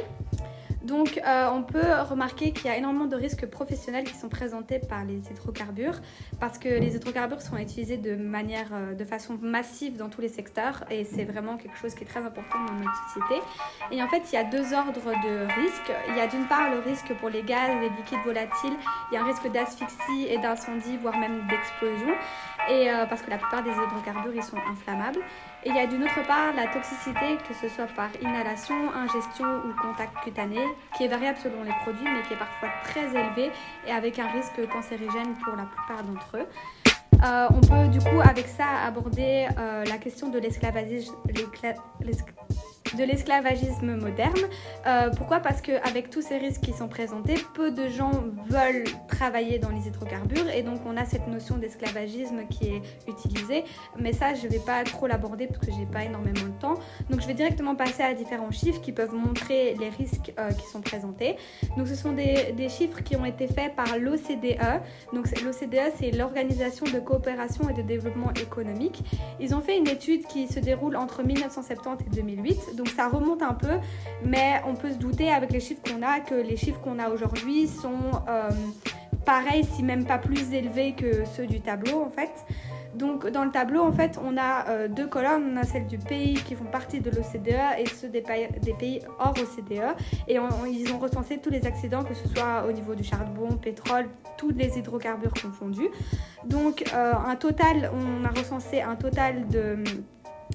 Donc, 0.83 1.19
euh, 1.25 1.47
on 1.51 1.63
peut 1.63 1.93
remarquer 2.09 2.51
qu'il 2.51 2.65
y 2.65 2.69
a 2.69 2.77
énormément 2.77 3.05
de 3.05 3.15
risques 3.15 3.45
professionnels 3.45 4.03
qui 4.03 4.15
sont 4.15 4.27
présentés 4.27 4.79
par 4.79 5.05
les 5.05 5.19
hydrocarbures 5.31 6.01
parce 6.41 6.57
que 6.57 6.67
les 6.67 6.95
hydrocarbures 6.95 7.41
sont 7.41 7.55
utilisés 7.57 7.95
de 7.95 8.15
manière, 8.15 8.67
euh, 8.73 8.93
de 8.93 9.05
façon 9.05 9.37
massive 9.41 9.95
dans 9.95 10.09
tous 10.09 10.19
les 10.19 10.27
secteurs 10.27 10.83
et 10.91 11.05
c'est 11.05 11.23
vraiment 11.23 11.55
quelque 11.55 11.77
chose 11.77 11.95
qui 11.95 12.03
est 12.03 12.07
très 12.07 12.19
important 12.19 12.57
dans 12.65 12.73
notre 12.73 12.95
société. 13.07 13.41
Et 13.91 14.03
en 14.03 14.07
fait, 14.09 14.23
il 14.31 14.35
y 14.35 14.37
a 14.37 14.43
deux 14.43 14.73
ordres 14.73 15.11
de 15.23 15.61
risques. 15.61 15.93
Il 16.09 16.17
y 16.17 16.19
a 16.19 16.27
d'une 16.27 16.47
part 16.47 16.69
le 16.69 16.79
risque 16.79 17.13
pour 17.19 17.29
les 17.29 17.43
gaz, 17.43 17.69
les 17.79 17.89
liquides 17.89 18.23
volatiles. 18.25 18.75
Il 19.11 19.15
y 19.15 19.17
a 19.17 19.21
un 19.21 19.25
risque 19.25 19.49
d'asphyxie 19.51 20.27
et 20.27 20.37
d'incendie, 20.37 20.97
voire 20.97 21.17
même 21.17 21.47
d'explosion. 21.47 22.13
Et 22.69 22.89
euh, 22.89 23.05
parce 23.05 23.21
que 23.21 23.29
la 23.29 23.37
plupart 23.37 23.63
des 23.63 23.71
hydrocarbures, 23.71 24.35
ils 24.35 24.43
sont 24.43 24.57
inflammables. 24.71 25.19
Et 25.63 25.69
il 25.69 25.75
y 25.75 25.79
a 25.79 25.87
d'une 25.87 26.03
autre 26.03 26.25
part 26.27 26.53
la 26.55 26.67
toxicité, 26.67 27.37
que 27.47 27.53
ce 27.53 27.67
soit 27.73 27.87
par 27.87 28.09
inhalation, 28.21 28.75
ingestion 28.93 29.45
ou 29.65 29.73
contact 29.81 30.15
cutané, 30.23 30.61
qui 30.97 31.05
est 31.05 31.07
variable 31.07 31.37
selon 31.41 31.63
les 31.63 31.73
produits, 31.83 32.05
mais 32.05 32.21
qui 32.27 32.33
est 32.33 32.37
parfois 32.37 32.69
très 32.83 33.07
élevée 33.07 33.51
et 33.87 33.91
avec 33.91 34.19
un 34.19 34.27
risque 34.27 34.67
cancérigène 34.69 35.35
pour 35.43 35.55
la 35.55 35.63
plupart 35.63 36.03
d'entre 36.03 36.37
eux. 36.37 36.47
Euh, 37.23 37.47
on 37.51 37.61
peut 37.61 37.87
du 37.89 37.99
coup 37.99 38.19
avec 38.21 38.47
ça 38.47 38.65
aborder 38.85 39.47
euh, 39.57 39.85
la 39.85 39.97
question 39.97 40.29
de 40.29 40.39
l'esclavagisme 40.39 41.15
de 42.97 43.03
l'esclavagisme 43.03 43.95
moderne. 43.95 44.39
Euh, 44.85 45.09
pourquoi? 45.15 45.39
Parce 45.39 45.61
qu'avec 45.61 46.09
tous 46.09 46.21
ces 46.21 46.37
risques 46.37 46.61
qui 46.61 46.73
sont 46.73 46.87
présentés, 46.87 47.35
peu 47.53 47.71
de 47.71 47.87
gens 47.87 48.11
veulent 48.47 48.83
travailler 49.07 49.59
dans 49.59 49.69
les 49.69 49.87
hydrocarbures 49.87 50.49
et 50.49 50.63
donc 50.63 50.81
on 50.85 50.97
a 50.97 51.05
cette 51.05 51.27
notion 51.27 51.57
d'esclavagisme 51.57 52.45
qui 52.49 52.67
est 52.67 52.81
utilisée. 53.07 53.63
Mais 53.97 54.13
ça, 54.13 54.33
je 54.33 54.45
ne 54.45 54.51
vais 54.51 54.59
pas 54.59 54.83
trop 54.83 55.07
l'aborder 55.07 55.47
parce 55.47 55.59
que 55.59 55.71
j'ai 55.71 55.85
pas 55.85 56.03
énormément 56.03 56.45
de 56.45 56.61
temps. 56.61 56.75
Donc 57.09 57.21
je 57.21 57.27
vais 57.27 57.33
directement 57.33 57.75
passer 57.75 58.03
à 58.03 58.13
différents 58.13 58.51
chiffres 58.51 58.81
qui 58.81 58.91
peuvent 58.91 59.13
montrer 59.13 59.75
les 59.79 59.89
risques 59.89 60.33
euh, 60.39 60.51
qui 60.51 60.67
sont 60.67 60.81
présentés. 60.81 61.37
Donc 61.77 61.87
ce 61.87 61.95
sont 61.95 62.13
des, 62.13 62.53
chiffres 62.69 63.03
qui 63.03 63.15
ont 63.15 63.25
été 63.25 63.47
faits 63.47 63.75
par 63.75 63.97
l'OCDE. 63.97 64.81
Donc 65.13 65.27
l'OCDE, 65.41 65.93
c'est 65.99 66.11
l'Organisation 66.11 66.85
de 66.85 66.99
coopération 66.99 67.69
et 67.69 67.73
de 67.73 67.81
développement 67.81 68.31
économique. 68.41 69.03
Ils 69.39 69.53
ont 69.53 69.61
fait 69.61 69.77
une 69.77 69.87
étude 69.87 70.25
qui 70.27 70.47
se 70.47 70.59
déroule 70.59 70.95
entre 70.95 71.23
1970 71.23 72.05
et 72.05 72.15
2008 72.15 72.75
donc 72.75 72.82
ça 72.89 73.07
remonte 73.07 73.41
un 73.41 73.53
peu, 73.53 73.79
mais 74.25 74.61
on 74.67 74.75
peut 74.75 74.91
se 74.91 74.97
douter 74.97 75.31
avec 75.31 75.51
les 75.51 75.59
chiffres 75.59 75.81
qu'on 75.83 76.01
a 76.01 76.19
que 76.19 76.35
les 76.35 76.57
chiffres 76.57 76.79
qu'on 76.81 76.99
a 76.99 77.09
aujourd'hui 77.09 77.67
sont 77.67 78.21
euh, 78.27 78.49
pareils, 79.25 79.63
si 79.63 79.83
même 79.83 80.05
pas 80.05 80.17
plus 80.17 80.53
élevés 80.53 80.93
que 80.93 81.25
ceux 81.35 81.47
du 81.47 81.61
tableau 81.61 82.01
en 82.01 82.09
fait. 82.09 82.31
Donc 82.95 83.27
dans 83.27 83.43
le 83.43 83.51
tableau, 83.51 83.81
en 83.81 83.91
fait, 83.91 84.19
on 84.23 84.37
a 84.37 84.69
euh, 84.69 84.87
deux 84.87 85.07
colonnes. 85.07 85.53
On 85.53 85.57
a 85.57 85.63
celle 85.63 85.87
du 85.87 85.97
pays 85.97 86.35
qui 86.35 86.55
font 86.55 86.65
partie 86.65 86.99
de 86.99 87.09
l'OCDE 87.09 87.79
et 87.79 87.87
ceux 87.87 88.09
des, 88.09 88.21
pays 88.21 89.01
hors 89.19 89.31
OCDE. 89.31 89.95
Et 90.27 90.37
ils 90.69 90.93
ont 90.93 90.99
recensé 90.99 91.39
tous 91.39 91.49
les 91.49 91.65
accidents, 91.65 92.03
que 92.03 92.13
ce 92.13 92.27
soit 92.27 92.65
au 92.67 92.71
niveau 92.71 92.93
du 92.95 93.03
charbon, 93.03 93.57
pétrole, 93.57 94.05
tous 94.37 94.51
les 94.51 94.77
hydrocarbures 94.77 95.33
confondus. 95.33 95.89
Donc 96.45 96.83
euh, 96.93 97.13
un 97.13 97.35
total, 97.35 97.91
on 97.93 98.25
a 98.25 98.29
recensé 98.29 98.81
un 98.81 98.95
total 98.95 99.47
de 99.47 99.83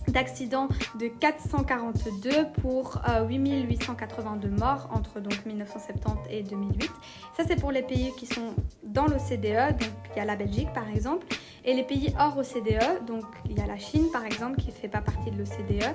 d'accidents 0.08 0.68
de 0.98 1.08
442 1.08 2.30
pour 2.62 3.00
8882 3.28 4.48
euh, 4.48 4.50
morts 4.50 4.88
entre 4.92 5.20
donc 5.20 5.44
1970 5.46 6.28
et 6.30 6.42
2008. 6.42 6.90
Ça 7.36 7.44
c'est 7.46 7.56
pour 7.56 7.72
les 7.72 7.82
pays 7.82 8.12
qui 8.16 8.26
sont 8.26 8.54
dans 8.82 9.06
l'OCDE, 9.06 9.78
donc 9.78 9.90
il 10.14 10.18
y 10.18 10.20
a 10.20 10.24
la 10.24 10.36
Belgique 10.36 10.72
par 10.72 10.88
exemple, 10.88 11.26
et 11.64 11.74
les 11.74 11.82
pays 11.82 12.14
hors 12.18 12.36
OCDE, 12.38 13.06
donc 13.06 13.24
il 13.48 13.58
y 13.58 13.60
a 13.60 13.66
la 13.66 13.78
Chine 13.78 14.06
par 14.12 14.24
exemple 14.24 14.56
qui 14.60 14.68
ne 14.68 14.72
fait 14.72 14.88
pas 14.88 15.00
partie 15.00 15.30
de 15.30 15.38
l'OCDE. 15.38 15.94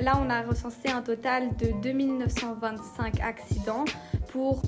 Là 0.00 0.20
on 0.20 0.28
a 0.30 0.42
recensé 0.42 0.90
un 0.90 1.02
total 1.02 1.56
de 1.56 1.72
2925 1.82 3.20
accidents 3.20 3.84
pour 4.28 4.62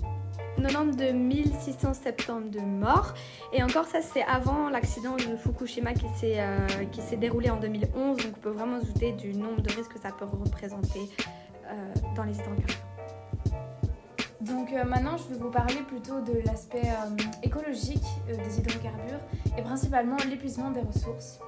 92 0.56 1.52
672 1.60 2.62
morts. 2.62 3.14
Et 3.52 3.62
encore, 3.62 3.84
ça, 3.84 4.00
c'est 4.00 4.22
avant 4.22 4.68
l'accident 4.68 5.16
de 5.16 5.36
Fukushima 5.36 5.92
qui 5.94 6.06
s'est 6.18 6.40
euh, 6.40 7.16
déroulé 7.18 7.50
en 7.50 7.56
2011. 7.56 8.16
Donc, 8.16 8.34
on 8.36 8.40
peut 8.40 8.50
vraiment 8.50 8.80
se 8.80 8.86
douter 8.86 9.12
du 9.12 9.34
nombre 9.34 9.60
de 9.60 9.72
risques 9.72 9.94
que 9.94 10.00
ça 10.00 10.10
peut 10.10 10.24
représenter 10.24 11.08
euh, 11.66 11.94
dans 12.14 12.24
les 12.24 12.34
hydrocarbures. 12.34 12.76
Donc 14.40 14.72
euh, 14.72 14.84
maintenant, 14.84 15.16
je 15.16 15.34
vais 15.34 15.40
vous 15.40 15.50
parler 15.50 15.82
plutôt 15.88 16.20
de 16.20 16.40
l'aspect 16.46 16.88
écologique 17.42 18.04
des 18.28 18.58
hydrocarbures 18.58 19.18
et 19.58 19.62
principalement 19.62 20.16
l'épuisement 20.28 20.70
des 20.70 20.82
ressources. 20.82 21.40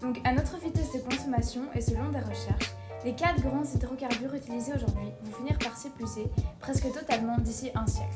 Donc 0.00 0.20
à 0.24 0.32
notre 0.32 0.56
vitesse 0.58 0.92
de 0.92 1.00
consommation 1.00 1.62
et 1.74 1.80
selon 1.80 2.10
des 2.10 2.20
recherches, 2.20 2.70
les 3.08 3.14
quatre 3.14 3.40
grands 3.40 3.64
hydrocarbures 3.64 4.34
utilisés 4.34 4.72
aujourd'hui 4.74 5.08
vont 5.22 5.32
finir 5.38 5.58
par 5.58 5.74
s'épuiser 5.78 6.30
presque 6.60 6.92
totalement 6.92 7.38
d'ici 7.38 7.70
un 7.74 7.86
siècle. 7.86 8.12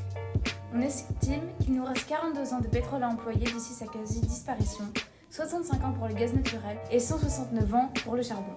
On 0.71 0.79
estime 0.81 1.41
qu'il 1.59 1.73
nous 1.73 1.83
reste 1.83 2.05
42 2.05 2.53
ans 2.53 2.59
de 2.59 2.67
pétrole 2.67 3.01
à 3.01 3.07
employer 3.07 3.43
d'ici 3.43 3.73
sa 3.73 3.87
quasi-disparition, 3.87 4.85
65 5.31 5.83
ans 5.83 5.93
pour 5.93 6.07
le 6.07 6.13
gaz 6.13 6.31
naturel 6.35 6.77
et 6.91 6.99
169 6.99 7.73
ans 7.73 7.89
pour 8.03 8.15
le 8.15 8.21
charbon. 8.21 8.53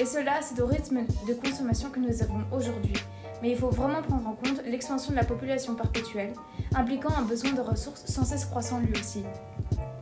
Et 0.00 0.06
cela, 0.06 0.40
c'est 0.42 0.60
au 0.60 0.66
rythme 0.66 1.00
de 1.26 1.34
consommation 1.34 1.90
que 1.90 1.98
nous 1.98 2.22
avons 2.22 2.44
aujourd'hui. 2.52 2.94
Mais 3.42 3.50
il 3.50 3.56
faut 3.56 3.70
vraiment 3.70 4.00
prendre 4.00 4.28
en 4.28 4.34
compte 4.34 4.62
l'expansion 4.64 5.10
de 5.10 5.16
la 5.16 5.24
population 5.24 5.74
perpétuelle, 5.74 6.34
impliquant 6.76 7.10
un 7.18 7.22
besoin 7.22 7.50
de 7.50 7.62
ressources 7.62 8.06
sans 8.06 8.24
cesse 8.24 8.44
croissant 8.44 8.78
lui 8.78 8.92
aussi. 8.92 9.24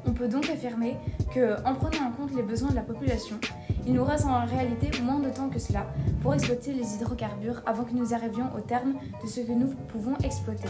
On 0.05 0.13
peut 0.13 0.29
donc 0.29 0.51
affirmer 0.51 0.99
que, 1.35 1.57
en 1.65 1.75
prenant 1.75 2.09
en 2.09 2.13
compte 2.13 2.35
les 2.37 2.43
besoins 2.43 2.69
de 2.69 2.75
la 2.75 2.83
population, 2.83 3.41
il 3.87 3.95
nous 3.95 4.05
reste 4.05 4.27
en 4.27 4.45
réalité 4.45 4.91
moins 5.03 5.21
de 5.21 5.31
temps 5.31 5.49
que 5.49 5.59
cela 5.59 5.87
pour 6.23 6.35
exploiter 6.35 6.73
les 6.73 6.95
hydrocarbures 6.95 7.63
avant 7.67 7.85
que 7.85 7.95
nous 7.95 8.15
arrivions 8.15 8.47
au 8.57 8.61
terme 8.61 8.95
de 9.23 9.29
ce 9.29 9.41
que 9.41 9.53
nous 9.53 9.69
pouvons 9.89 10.17
exploiter. 10.23 10.69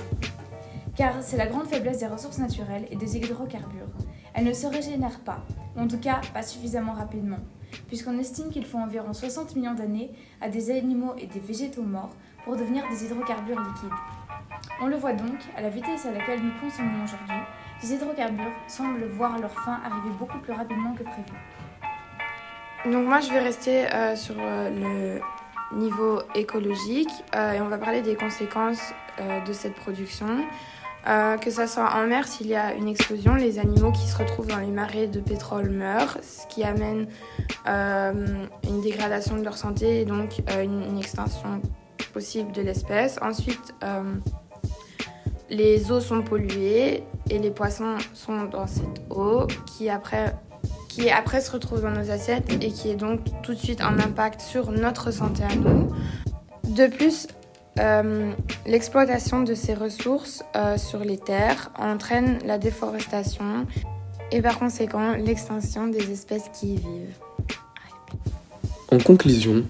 Car 0.96 1.23
c'est 1.23 1.37
la 1.37 1.46
grande 1.46 1.66
faiblesse 1.66 1.99
des 1.99 2.07
ressources 2.07 2.38
naturelles 2.38 2.87
et 2.90 2.96
des 2.96 3.16
hydrocarbures. 3.16 3.88
Elles 4.35 4.44
ne 4.44 4.53
se 4.53 4.66
régénèrent 4.66 5.20
pas, 5.20 5.44
en 5.77 5.88
tout 5.88 5.99
cas 5.99 6.20
pas 6.33 6.42
suffisamment 6.42 6.92
rapidement, 6.92 7.38
puisqu'on 7.88 8.18
estime 8.18 8.51
qu'il 8.51 8.64
faut 8.64 8.79
environ 8.79 9.12
60 9.12 9.57
millions 9.57 9.75
d'années 9.75 10.12
à 10.40 10.49
des 10.49 10.70
animaux 10.70 11.14
et 11.18 11.27
des 11.27 11.40
végétaux 11.40 11.83
morts 11.83 12.14
pour 12.44 12.57
devenir 12.57 12.85
des 12.90 13.05
hydrocarbures 13.05 13.61
liquides. 13.61 13.99
On 14.83 14.87
le 14.87 14.96
voit 14.96 15.12
donc, 15.12 15.38
à 15.57 15.62
la 15.62 15.68
vitesse 15.68 16.07
à 16.07 16.12
laquelle 16.12 16.40
nous 16.42 16.53
consommons 16.61 17.05
aujourd'hui, 17.05 17.37
les 17.83 17.92
hydrocarbures 17.92 18.53
semblent 18.66 19.07
voir 19.09 19.38
leur 19.38 19.53
fin 19.53 19.81
arriver 19.85 20.14
beaucoup 20.18 20.38
plus 20.38 20.53
rapidement 20.53 20.94
que 20.94 21.03
prévu. 21.03 21.33
Donc 22.87 23.07
moi 23.07 23.21
je 23.21 23.31
vais 23.31 23.40
rester 23.40 23.93
euh, 23.93 24.16
sur 24.16 24.37
euh, 24.38 24.71
le 24.71 25.79
niveau 25.79 26.23
écologique 26.35 27.11
euh, 27.35 27.53
et 27.53 27.61
on 27.61 27.69
va 27.69 27.77
parler 27.77 28.01
des 28.01 28.16
conséquences 28.16 28.93
de 29.47 29.53
cette 29.53 29.75
production. 29.75 30.29
que 31.05 31.51
ce 31.51 31.66
soit 31.66 31.95
en 31.95 32.07
mer, 32.07 32.27
s'il 32.27 32.47
y 32.47 32.55
a 32.55 32.73
une 32.73 32.88
explosion, 32.88 33.35
les 33.35 33.59
animaux 33.59 33.93
qui 33.93 34.09
se 34.09 34.16
retrouvent 34.16 34.47
dans 34.47 34.61
les 34.61 34.71
marais 34.71 35.09
de 35.09 35.21
pétrole 35.21 35.69
meurent, 35.69 36.16
ce 36.23 36.47
qui 36.47 36.64
amène 36.64 37.07
une 37.66 38.81
dégradation 38.83 39.37
de 39.37 39.45
leur 39.45 39.59
santé 39.59 40.01
et 40.01 40.05
donc 40.07 40.38
une, 40.59 40.83
une, 40.85 40.99
extinction 40.99 41.61
possible 42.14 42.51
de 42.53 42.62
l'espèce. 42.62 43.19
Ensuite, 43.21 43.75
les 45.51 45.93
eaux 45.93 46.01
sont 46.01 46.23
polluées 46.23 47.05
et 47.29 47.38
les 47.38 47.51
poissons 47.51 47.99
sont 48.14 48.45
dans 48.45 48.66
cette 48.66 49.03
eau 49.11 49.47
qui 49.66 49.90
après 49.90 50.35
qui 50.90 51.09
après 51.09 51.40
se 51.40 51.50
retrouve 51.53 51.83
dans 51.83 51.90
nos 51.90 52.11
assiettes 52.11 52.53
et 52.61 52.70
qui 52.70 52.90
est 52.90 52.96
donc 52.96 53.20
tout 53.42 53.55
de 53.55 53.59
suite 53.59 53.81
un 53.81 53.98
impact 53.98 54.40
sur 54.40 54.72
notre 54.72 55.12
santé 55.12 55.44
à 55.44 55.55
nous. 55.55 55.88
De 56.68 56.88
plus, 56.88 57.29
euh, 57.79 58.33
l'exploitation 58.66 59.42
de 59.42 59.55
ces 59.55 59.74
ressources 59.74 60.42
euh, 60.57 60.76
sur 60.76 61.00
les 61.00 61.16
terres 61.16 61.70
entraîne 61.79 62.38
la 62.44 62.59
déforestation 62.59 63.66
et 64.33 64.42
par 64.42 64.59
conséquent 64.59 65.12
l'extinction 65.12 65.87
des 65.87 66.11
espèces 66.11 66.50
qui 66.53 66.74
y 66.74 66.76
vivent. 66.76 67.18
En 68.90 68.98
conclusion, 68.98 69.64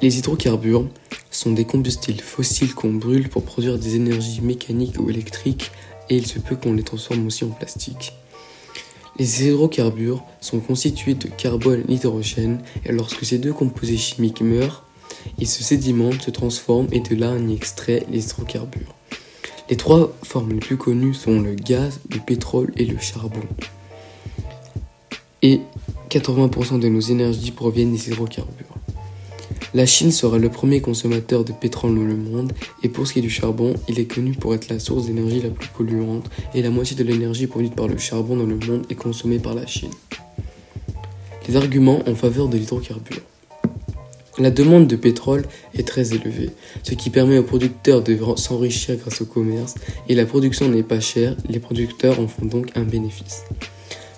les 0.00 0.18
hydrocarbures 0.18 0.88
sont 1.30 1.52
des 1.52 1.64
combustibles 1.64 2.20
fossiles 2.20 2.74
qu'on 2.74 2.92
brûle 2.92 3.28
pour 3.28 3.44
produire 3.44 3.78
des 3.78 3.94
énergies 3.94 4.40
mécaniques 4.40 4.98
ou 4.98 5.08
électriques 5.08 5.70
et 6.10 6.16
il 6.16 6.26
se 6.26 6.40
peut 6.40 6.56
qu'on 6.56 6.72
les 6.72 6.82
transforme 6.82 7.24
aussi 7.26 7.44
en 7.44 7.50
plastique. 7.50 8.12
Les 9.18 9.46
hydrocarbures 9.46 10.22
sont 10.40 10.60
constitués 10.60 11.14
de 11.14 11.28
carbone 11.28 11.80
et 11.82 11.84
d'hydrogène 11.84 12.60
et 12.86 12.92
lorsque 12.92 13.24
ces 13.24 13.38
deux 13.38 13.52
composés 13.52 13.98
chimiques 13.98 14.40
meurent, 14.40 14.84
ils 15.38 15.46
se 15.46 15.62
sédimentent, 15.62 16.22
se 16.22 16.30
transforment 16.30 16.88
et 16.92 17.00
de 17.00 17.14
là 17.14 17.32
on 17.36 17.48
y 17.48 17.54
extrait 17.54 18.06
les 18.10 18.24
hydrocarbures. 18.24 18.94
Les 19.68 19.76
trois 19.76 20.12
formes 20.22 20.52
les 20.52 20.58
plus 20.58 20.76
connues 20.76 21.14
sont 21.14 21.40
le 21.40 21.54
gaz, 21.54 22.00
le 22.10 22.18
pétrole 22.18 22.72
et 22.76 22.84
le 22.84 22.98
charbon. 22.98 23.42
Et 25.42 25.60
80% 26.10 26.78
de 26.78 26.88
nos 26.88 27.00
énergies 27.00 27.52
proviennent 27.52 27.92
des 27.92 28.08
hydrocarbures. 28.08 28.71
La 29.74 29.86
Chine 29.86 30.12
sera 30.12 30.36
le 30.36 30.50
premier 30.50 30.82
consommateur 30.82 31.44
de 31.44 31.52
pétrole 31.52 31.94
dans 31.94 32.04
le 32.04 32.14
monde 32.14 32.52
et 32.82 32.90
pour 32.90 33.06
ce 33.06 33.14
qui 33.14 33.20
est 33.20 33.22
du 33.22 33.30
charbon, 33.30 33.72
il 33.88 33.98
est 33.98 34.04
connu 34.04 34.32
pour 34.32 34.54
être 34.54 34.68
la 34.68 34.78
source 34.78 35.06
d'énergie 35.06 35.40
la 35.40 35.48
plus 35.48 35.68
polluante 35.68 36.28
et 36.52 36.60
la 36.60 36.68
moitié 36.68 36.94
de 36.94 37.02
l'énergie 37.02 37.46
produite 37.46 37.74
par 37.74 37.88
le 37.88 37.96
charbon 37.96 38.36
dans 38.36 38.44
le 38.44 38.56
monde 38.56 38.84
est 38.90 38.94
consommée 38.94 39.38
par 39.38 39.54
la 39.54 39.66
Chine. 39.66 39.90
Les 41.48 41.56
arguments 41.56 42.00
en 42.06 42.14
faveur 42.14 42.48
de 42.48 42.58
l'hydrocarbure. 42.58 43.22
La 44.38 44.50
demande 44.50 44.88
de 44.88 44.96
pétrole 44.96 45.44
est 45.74 45.88
très 45.88 46.12
élevée, 46.12 46.50
ce 46.82 46.92
qui 46.92 47.08
permet 47.08 47.38
aux 47.38 47.42
producteurs 47.42 48.02
de 48.02 48.18
s'enrichir 48.36 48.96
grâce 48.96 49.22
au 49.22 49.26
commerce, 49.26 49.74
et 50.08 50.14
la 50.14 50.26
production 50.26 50.68
n'est 50.68 50.82
pas 50.82 51.00
chère, 51.00 51.34
les 51.48 51.60
producteurs 51.60 52.20
en 52.20 52.28
font 52.28 52.44
donc 52.44 52.68
un 52.74 52.82
bénéfice. 52.82 53.44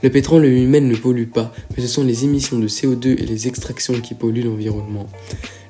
Le 0.04 0.10
pétrole 0.10 0.44
lui-même 0.44 0.86
ne 0.86 0.96
pollue 0.96 1.24
pas, 1.24 1.50
mais 1.74 1.82
ce 1.82 1.88
sont 1.88 2.04
les 2.04 2.24
émissions 2.24 2.58
de 2.58 2.68
CO2 2.68 3.18
et 3.18 3.24
les 3.24 3.48
extractions 3.48 3.98
qui 4.02 4.12
polluent 4.12 4.44
l'environnement. 4.44 5.06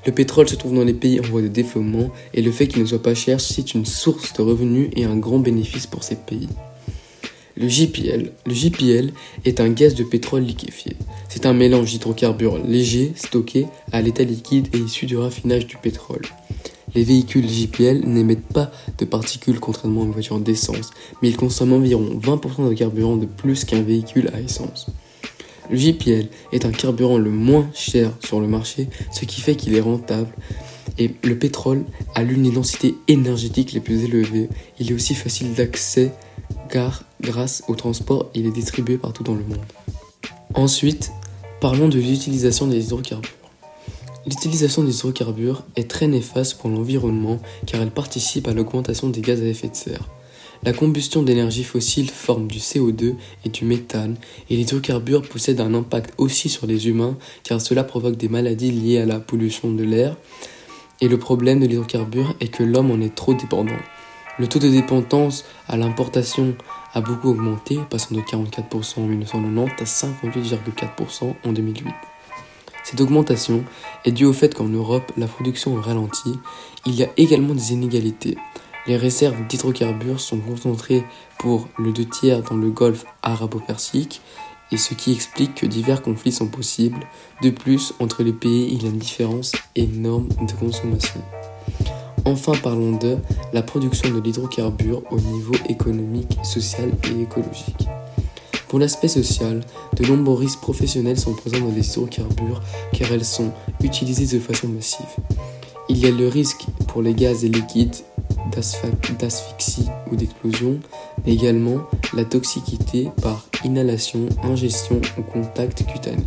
Le 0.06 0.10
pétrole 0.10 0.48
se 0.48 0.56
trouve 0.56 0.74
dans 0.74 0.82
les 0.82 0.92
pays 0.92 1.20
en 1.20 1.22
voie 1.22 1.40
de 1.40 1.46
développement 1.46 2.10
et 2.34 2.42
le 2.42 2.50
fait 2.50 2.66
qu'il 2.66 2.82
ne 2.82 2.86
soit 2.86 3.00
pas 3.00 3.14
cher 3.14 3.40
suscite 3.40 3.74
une 3.74 3.86
source 3.86 4.32
de 4.32 4.42
revenus 4.42 4.88
et 4.96 5.04
un 5.04 5.16
grand 5.16 5.38
bénéfice 5.38 5.86
pour 5.86 6.02
ces 6.02 6.16
pays. 6.16 6.48
Le 7.56 7.68
JPL. 7.68 9.12
Est 9.44 9.60
un 9.60 9.68
gaz 9.68 9.94
de 9.94 10.02
pétrole 10.02 10.42
liquéfié. 10.42 10.96
C'est 11.28 11.46
un 11.46 11.52
mélange 11.52 11.92
d'hydrocarbures 11.92 12.58
légers 12.58 13.12
stockés 13.14 13.66
à 13.92 14.02
l'état 14.02 14.24
liquide 14.24 14.66
et 14.74 14.78
issu 14.78 15.06
du 15.06 15.16
raffinage 15.16 15.68
du 15.68 15.76
pétrole. 15.76 16.22
Les 16.94 17.04
véhicules 17.04 17.48
JPL 17.48 18.06
n'émettent 18.06 18.52
pas 18.52 18.70
de 18.98 19.04
particules 19.04 19.58
contrairement 19.58 20.02
à 20.02 20.04
une 20.04 20.12
voiture 20.12 20.38
d'essence, 20.38 20.90
mais 21.20 21.28
ils 21.28 21.36
consomment 21.36 21.74
environ 21.74 22.20
20% 22.20 22.68
de 22.68 22.74
carburant 22.74 23.16
de 23.16 23.26
plus 23.26 23.64
qu'un 23.64 23.82
véhicule 23.82 24.30
à 24.32 24.40
essence. 24.40 24.86
Le 25.70 25.76
JPL 25.76 26.28
est 26.52 26.66
un 26.66 26.70
carburant 26.70 27.18
le 27.18 27.30
moins 27.30 27.68
cher 27.74 28.12
sur 28.20 28.40
le 28.40 28.46
marché, 28.46 28.88
ce 29.12 29.24
qui 29.24 29.40
fait 29.40 29.56
qu'il 29.56 29.74
est 29.74 29.80
rentable. 29.80 30.28
Et 30.98 31.10
le 31.24 31.36
pétrole 31.36 31.84
a 32.14 32.22
l'une 32.22 32.42
des 32.42 32.50
densités 32.50 32.94
énergétiques 33.08 33.72
les 33.72 33.80
plus 33.80 34.04
élevées. 34.04 34.48
Il 34.78 34.90
est 34.90 34.94
aussi 34.94 35.14
facile 35.14 35.54
d'accès 35.54 36.12
car 36.68 37.04
grâce 37.20 37.64
au 37.68 37.74
transport, 37.74 38.30
il 38.34 38.46
est 38.46 38.50
distribué 38.50 38.98
partout 38.98 39.24
dans 39.24 39.34
le 39.34 39.42
monde. 39.44 39.64
Ensuite, 40.54 41.10
parlons 41.60 41.88
de 41.88 41.98
l'utilisation 41.98 42.66
des 42.66 42.84
hydrocarbures. 42.84 43.43
L'utilisation 44.26 44.82
des 44.82 44.96
hydrocarbures 44.96 45.64
est 45.76 45.90
très 45.90 46.06
néfaste 46.06 46.58
pour 46.58 46.70
l'environnement 46.70 47.40
car 47.66 47.82
elle 47.82 47.90
participe 47.90 48.48
à 48.48 48.54
l'augmentation 48.54 49.10
des 49.10 49.20
gaz 49.20 49.42
à 49.42 49.44
effet 49.44 49.68
de 49.68 49.74
serre. 49.74 50.08
La 50.62 50.72
combustion 50.72 51.22
d'énergie 51.22 51.62
fossile 51.62 52.08
forme 52.08 52.46
du 52.46 52.58
CO2 52.58 53.16
et 53.44 53.50
du 53.50 53.66
méthane 53.66 54.16
et 54.48 54.56
les 54.56 54.62
hydrocarbures 54.62 55.28
possèdent 55.28 55.60
un 55.60 55.74
impact 55.74 56.14
aussi 56.16 56.48
sur 56.48 56.66
les 56.66 56.88
humains 56.88 57.18
car 57.42 57.60
cela 57.60 57.84
provoque 57.84 58.16
des 58.16 58.30
maladies 58.30 58.70
liées 58.70 58.98
à 58.98 59.04
la 59.04 59.20
pollution 59.20 59.70
de 59.70 59.84
l'air. 59.84 60.16
Et 61.02 61.08
le 61.08 61.18
problème 61.18 61.60
de 61.60 61.66
l'hydrocarbure 61.66 62.34
est 62.40 62.48
que 62.48 62.62
l'homme 62.62 62.90
en 62.90 63.00
est 63.02 63.14
trop 63.14 63.34
dépendant. 63.34 63.72
Le 64.38 64.46
taux 64.46 64.58
de 64.58 64.70
dépendance 64.70 65.44
à 65.68 65.76
l'importation 65.76 66.56
a 66.94 67.02
beaucoup 67.02 67.28
augmenté, 67.28 67.78
passant 67.90 68.14
de 68.14 68.20
44% 68.20 69.00
en 69.00 69.06
1990 69.06 69.72
à 69.80 69.84
58,4% 69.84 71.34
en 71.44 71.52
2008. 71.52 71.84
Cette 72.84 73.00
augmentation 73.00 73.64
est 74.04 74.12
due 74.12 74.26
au 74.26 74.34
fait 74.34 74.54
qu'en 74.54 74.68
Europe, 74.68 75.10
la 75.16 75.26
production 75.26 75.74
ralentit. 75.74 76.38
Il 76.84 76.94
y 76.94 77.02
a 77.02 77.08
également 77.16 77.54
des 77.54 77.72
inégalités. 77.72 78.36
Les 78.86 78.98
réserves 78.98 79.46
d'hydrocarbures 79.48 80.20
sont 80.20 80.38
concentrées 80.38 81.02
pour 81.38 81.68
le 81.78 81.92
deux 81.92 82.04
tiers 82.04 82.42
dans 82.42 82.56
le 82.56 82.70
golfe 82.70 83.06
arabo-persique, 83.22 84.20
et 84.70 84.76
ce 84.76 84.92
qui 84.92 85.12
explique 85.12 85.54
que 85.54 85.66
divers 85.66 86.02
conflits 86.02 86.32
sont 86.32 86.48
possibles. 86.48 87.00
De 87.42 87.48
plus, 87.48 87.94
entre 88.00 88.22
les 88.22 88.32
pays, 88.34 88.68
il 88.70 88.82
y 88.82 88.86
a 88.86 88.90
une 88.90 88.98
différence 88.98 89.52
énorme 89.74 90.28
de 90.46 90.52
consommation. 90.52 91.22
Enfin, 92.26 92.52
parlons 92.62 92.96
de 92.96 93.16
la 93.54 93.62
production 93.62 94.10
de 94.10 94.20
l'hydrocarbure 94.20 95.02
au 95.10 95.20
niveau 95.20 95.54
économique, 95.68 96.38
social 96.42 96.90
et 97.04 97.22
écologique. 97.22 97.88
Pour 98.74 98.80
l'aspect 98.80 99.06
social, 99.06 99.60
de 99.96 100.04
nombreux 100.04 100.34
risques 100.34 100.58
professionnels 100.58 101.16
sont 101.16 101.32
présents 101.32 101.60
dans 101.60 101.70
les 101.70 101.88
hydrocarbures 101.88 102.60
car 102.92 103.12
elles 103.12 103.24
sont 103.24 103.52
utilisées 103.84 104.36
de 104.36 104.42
façon 104.42 104.66
massive. 104.66 105.06
Il 105.88 105.98
y 105.98 106.06
a 106.06 106.10
le 106.10 106.26
risque 106.26 106.66
pour 106.88 107.00
les 107.00 107.14
gaz 107.14 107.44
et 107.44 107.48
liquides 107.48 107.94
d'asphyxie 109.20 109.86
ou 110.10 110.16
d'explosion, 110.16 110.80
mais 111.24 111.34
également 111.34 111.82
la 112.14 112.24
toxicité 112.24 113.10
par 113.22 113.46
inhalation, 113.64 114.26
ingestion 114.42 115.00
ou 115.18 115.22
contact 115.22 115.86
cutané. 115.86 116.24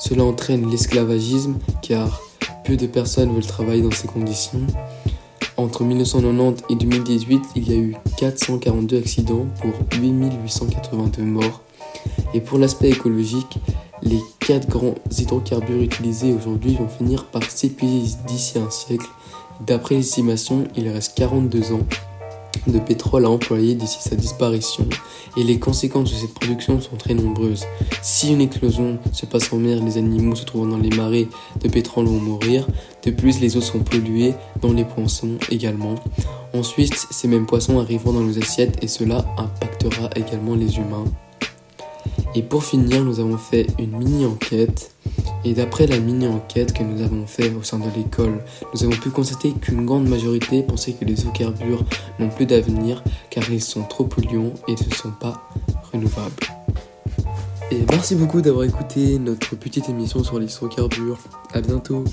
Cela 0.00 0.24
entraîne 0.24 0.68
l'esclavagisme 0.68 1.58
car 1.80 2.22
peu 2.64 2.76
de 2.76 2.88
personnes 2.88 3.32
veulent 3.32 3.46
travailler 3.46 3.82
dans 3.82 3.92
ces 3.92 4.08
conditions. 4.08 4.66
Entre 5.62 5.84
1990 5.84 6.64
et 6.70 6.74
2018, 6.74 7.42
il 7.54 7.70
y 7.70 7.72
a 7.72 7.78
eu 7.78 7.94
442 8.16 8.98
accidents 8.98 9.46
pour 9.60 9.70
8882 10.00 11.22
morts. 11.22 11.62
Et 12.34 12.40
pour 12.40 12.58
l'aspect 12.58 12.90
écologique, 12.90 13.60
les 14.02 14.18
quatre 14.40 14.68
grands 14.68 14.96
hydrocarbures 15.16 15.82
utilisés 15.82 16.34
aujourd'hui 16.34 16.74
vont 16.74 16.88
finir 16.88 17.26
par 17.26 17.44
s'épuiser 17.44 18.16
d'ici 18.26 18.58
un 18.58 18.70
siècle. 18.70 19.06
D'après 19.64 19.94
l'estimation, 19.94 20.64
il 20.76 20.88
reste 20.88 21.16
42 21.16 21.72
ans 21.74 21.86
de 22.66 22.78
pétrole 22.78 23.24
à 23.24 23.30
employer 23.30 23.74
d'ici 23.74 23.98
sa 24.00 24.16
disparition 24.16 24.86
et 25.36 25.44
les 25.44 25.58
conséquences 25.58 26.10
de 26.10 26.16
cette 26.16 26.34
production 26.34 26.80
sont 26.80 26.96
très 26.96 27.14
nombreuses. 27.14 27.64
Si 28.02 28.32
une 28.32 28.40
éclosion 28.40 28.98
se 29.12 29.26
passe 29.26 29.52
en 29.52 29.56
mer, 29.56 29.82
les 29.82 29.98
animaux 29.98 30.34
se 30.34 30.44
trouvant 30.44 30.66
dans 30.66 30.78
les 30.78 30.90
marais 30.90 31.28
de 31.60 31.68
pétrole 31.68 32.06
vont 32.06 32.20
mourir. 32.20 32.66
De 33.04 33.10
plus, 33.10 33.40
les 33.40 33.56
eaux 33.56 33.62
sont 33.62 33.80
polluées, 33.80 34.34
dans 34.60 34.72
les 34.72 34.84
poissons 34.84 35.38
également. 35.50 35.94
Ensuite, 36.54 36.94
ces 37.10 37.28
mêmes 37.28 37.46
poissons 37.46 37.80
arriveront 37.80 38.12
dans 38.12 38.20
nos 38.20 38.38
assiettes 38.38 38.82
et 38.82 38.88
cela 38.88 39.24
impactera 39.38 40.10
également 40.16 40.54
les 40.54 40.76
humains. 40.76 41.04
Et 42.34 42.42
pour 42.42 42.64
finir, 42.64 43.04
nous 43.04 43.20
avons 43.20 43.38
fait 43.38 43.66
une 43.78 43.96
mini-enquête. 43.96 44.91
Et 45.44 45.54
d'après 45.54 45.86
la 45.86 45.98
mini-enquête 45.98 46.72
que 46.72 46.82
nous 46.82 47.02
avons 47.02 47.26
fait 47.26 47.52
au 47.54 47.62
sein 47.62 47.78
de 47.78 47.88
l'école, 47.96 48.44
nous 48.74 48.84
avons 48.84 48.96
pu 48.96 49.10
constater 49.10 49.52
qu'une 49.52 49.84
grande 49.84 50.08
majorité 50.08 50.62
pensait 50.62 50.92
que 50.92 51.04
les 51.04 51.20
hydrocarbures 51.20 51.84
n'ont 52.18 52.28
plus 52.28 52.46
d'avenir 52.46 53.02
car 53.30 53.50
ils 53.50 53.62
sont 53.62 53.82
trop 53.82 54.04
polluants 54.04 54.54
et 54.68 54.72
ne 54.72 54.94
sont 54.94 55.10
pas 55.10 55.48
renouvelables. 55.92 56.34
Et 57.72 57.84
merci 57.90 58.14
beaucoup 58.14 58.40
d'avoir 58.40 58.64
écouté 58.64 59.18
notre 59.18 59.56
petite 59.56 59.88
émission 59.88 60.22
sur 60.22 60.38
les 60.38 60.46
hydrocarbures. 60.46 61.18
A 61.54 61.60
bientôt 61.60 62.04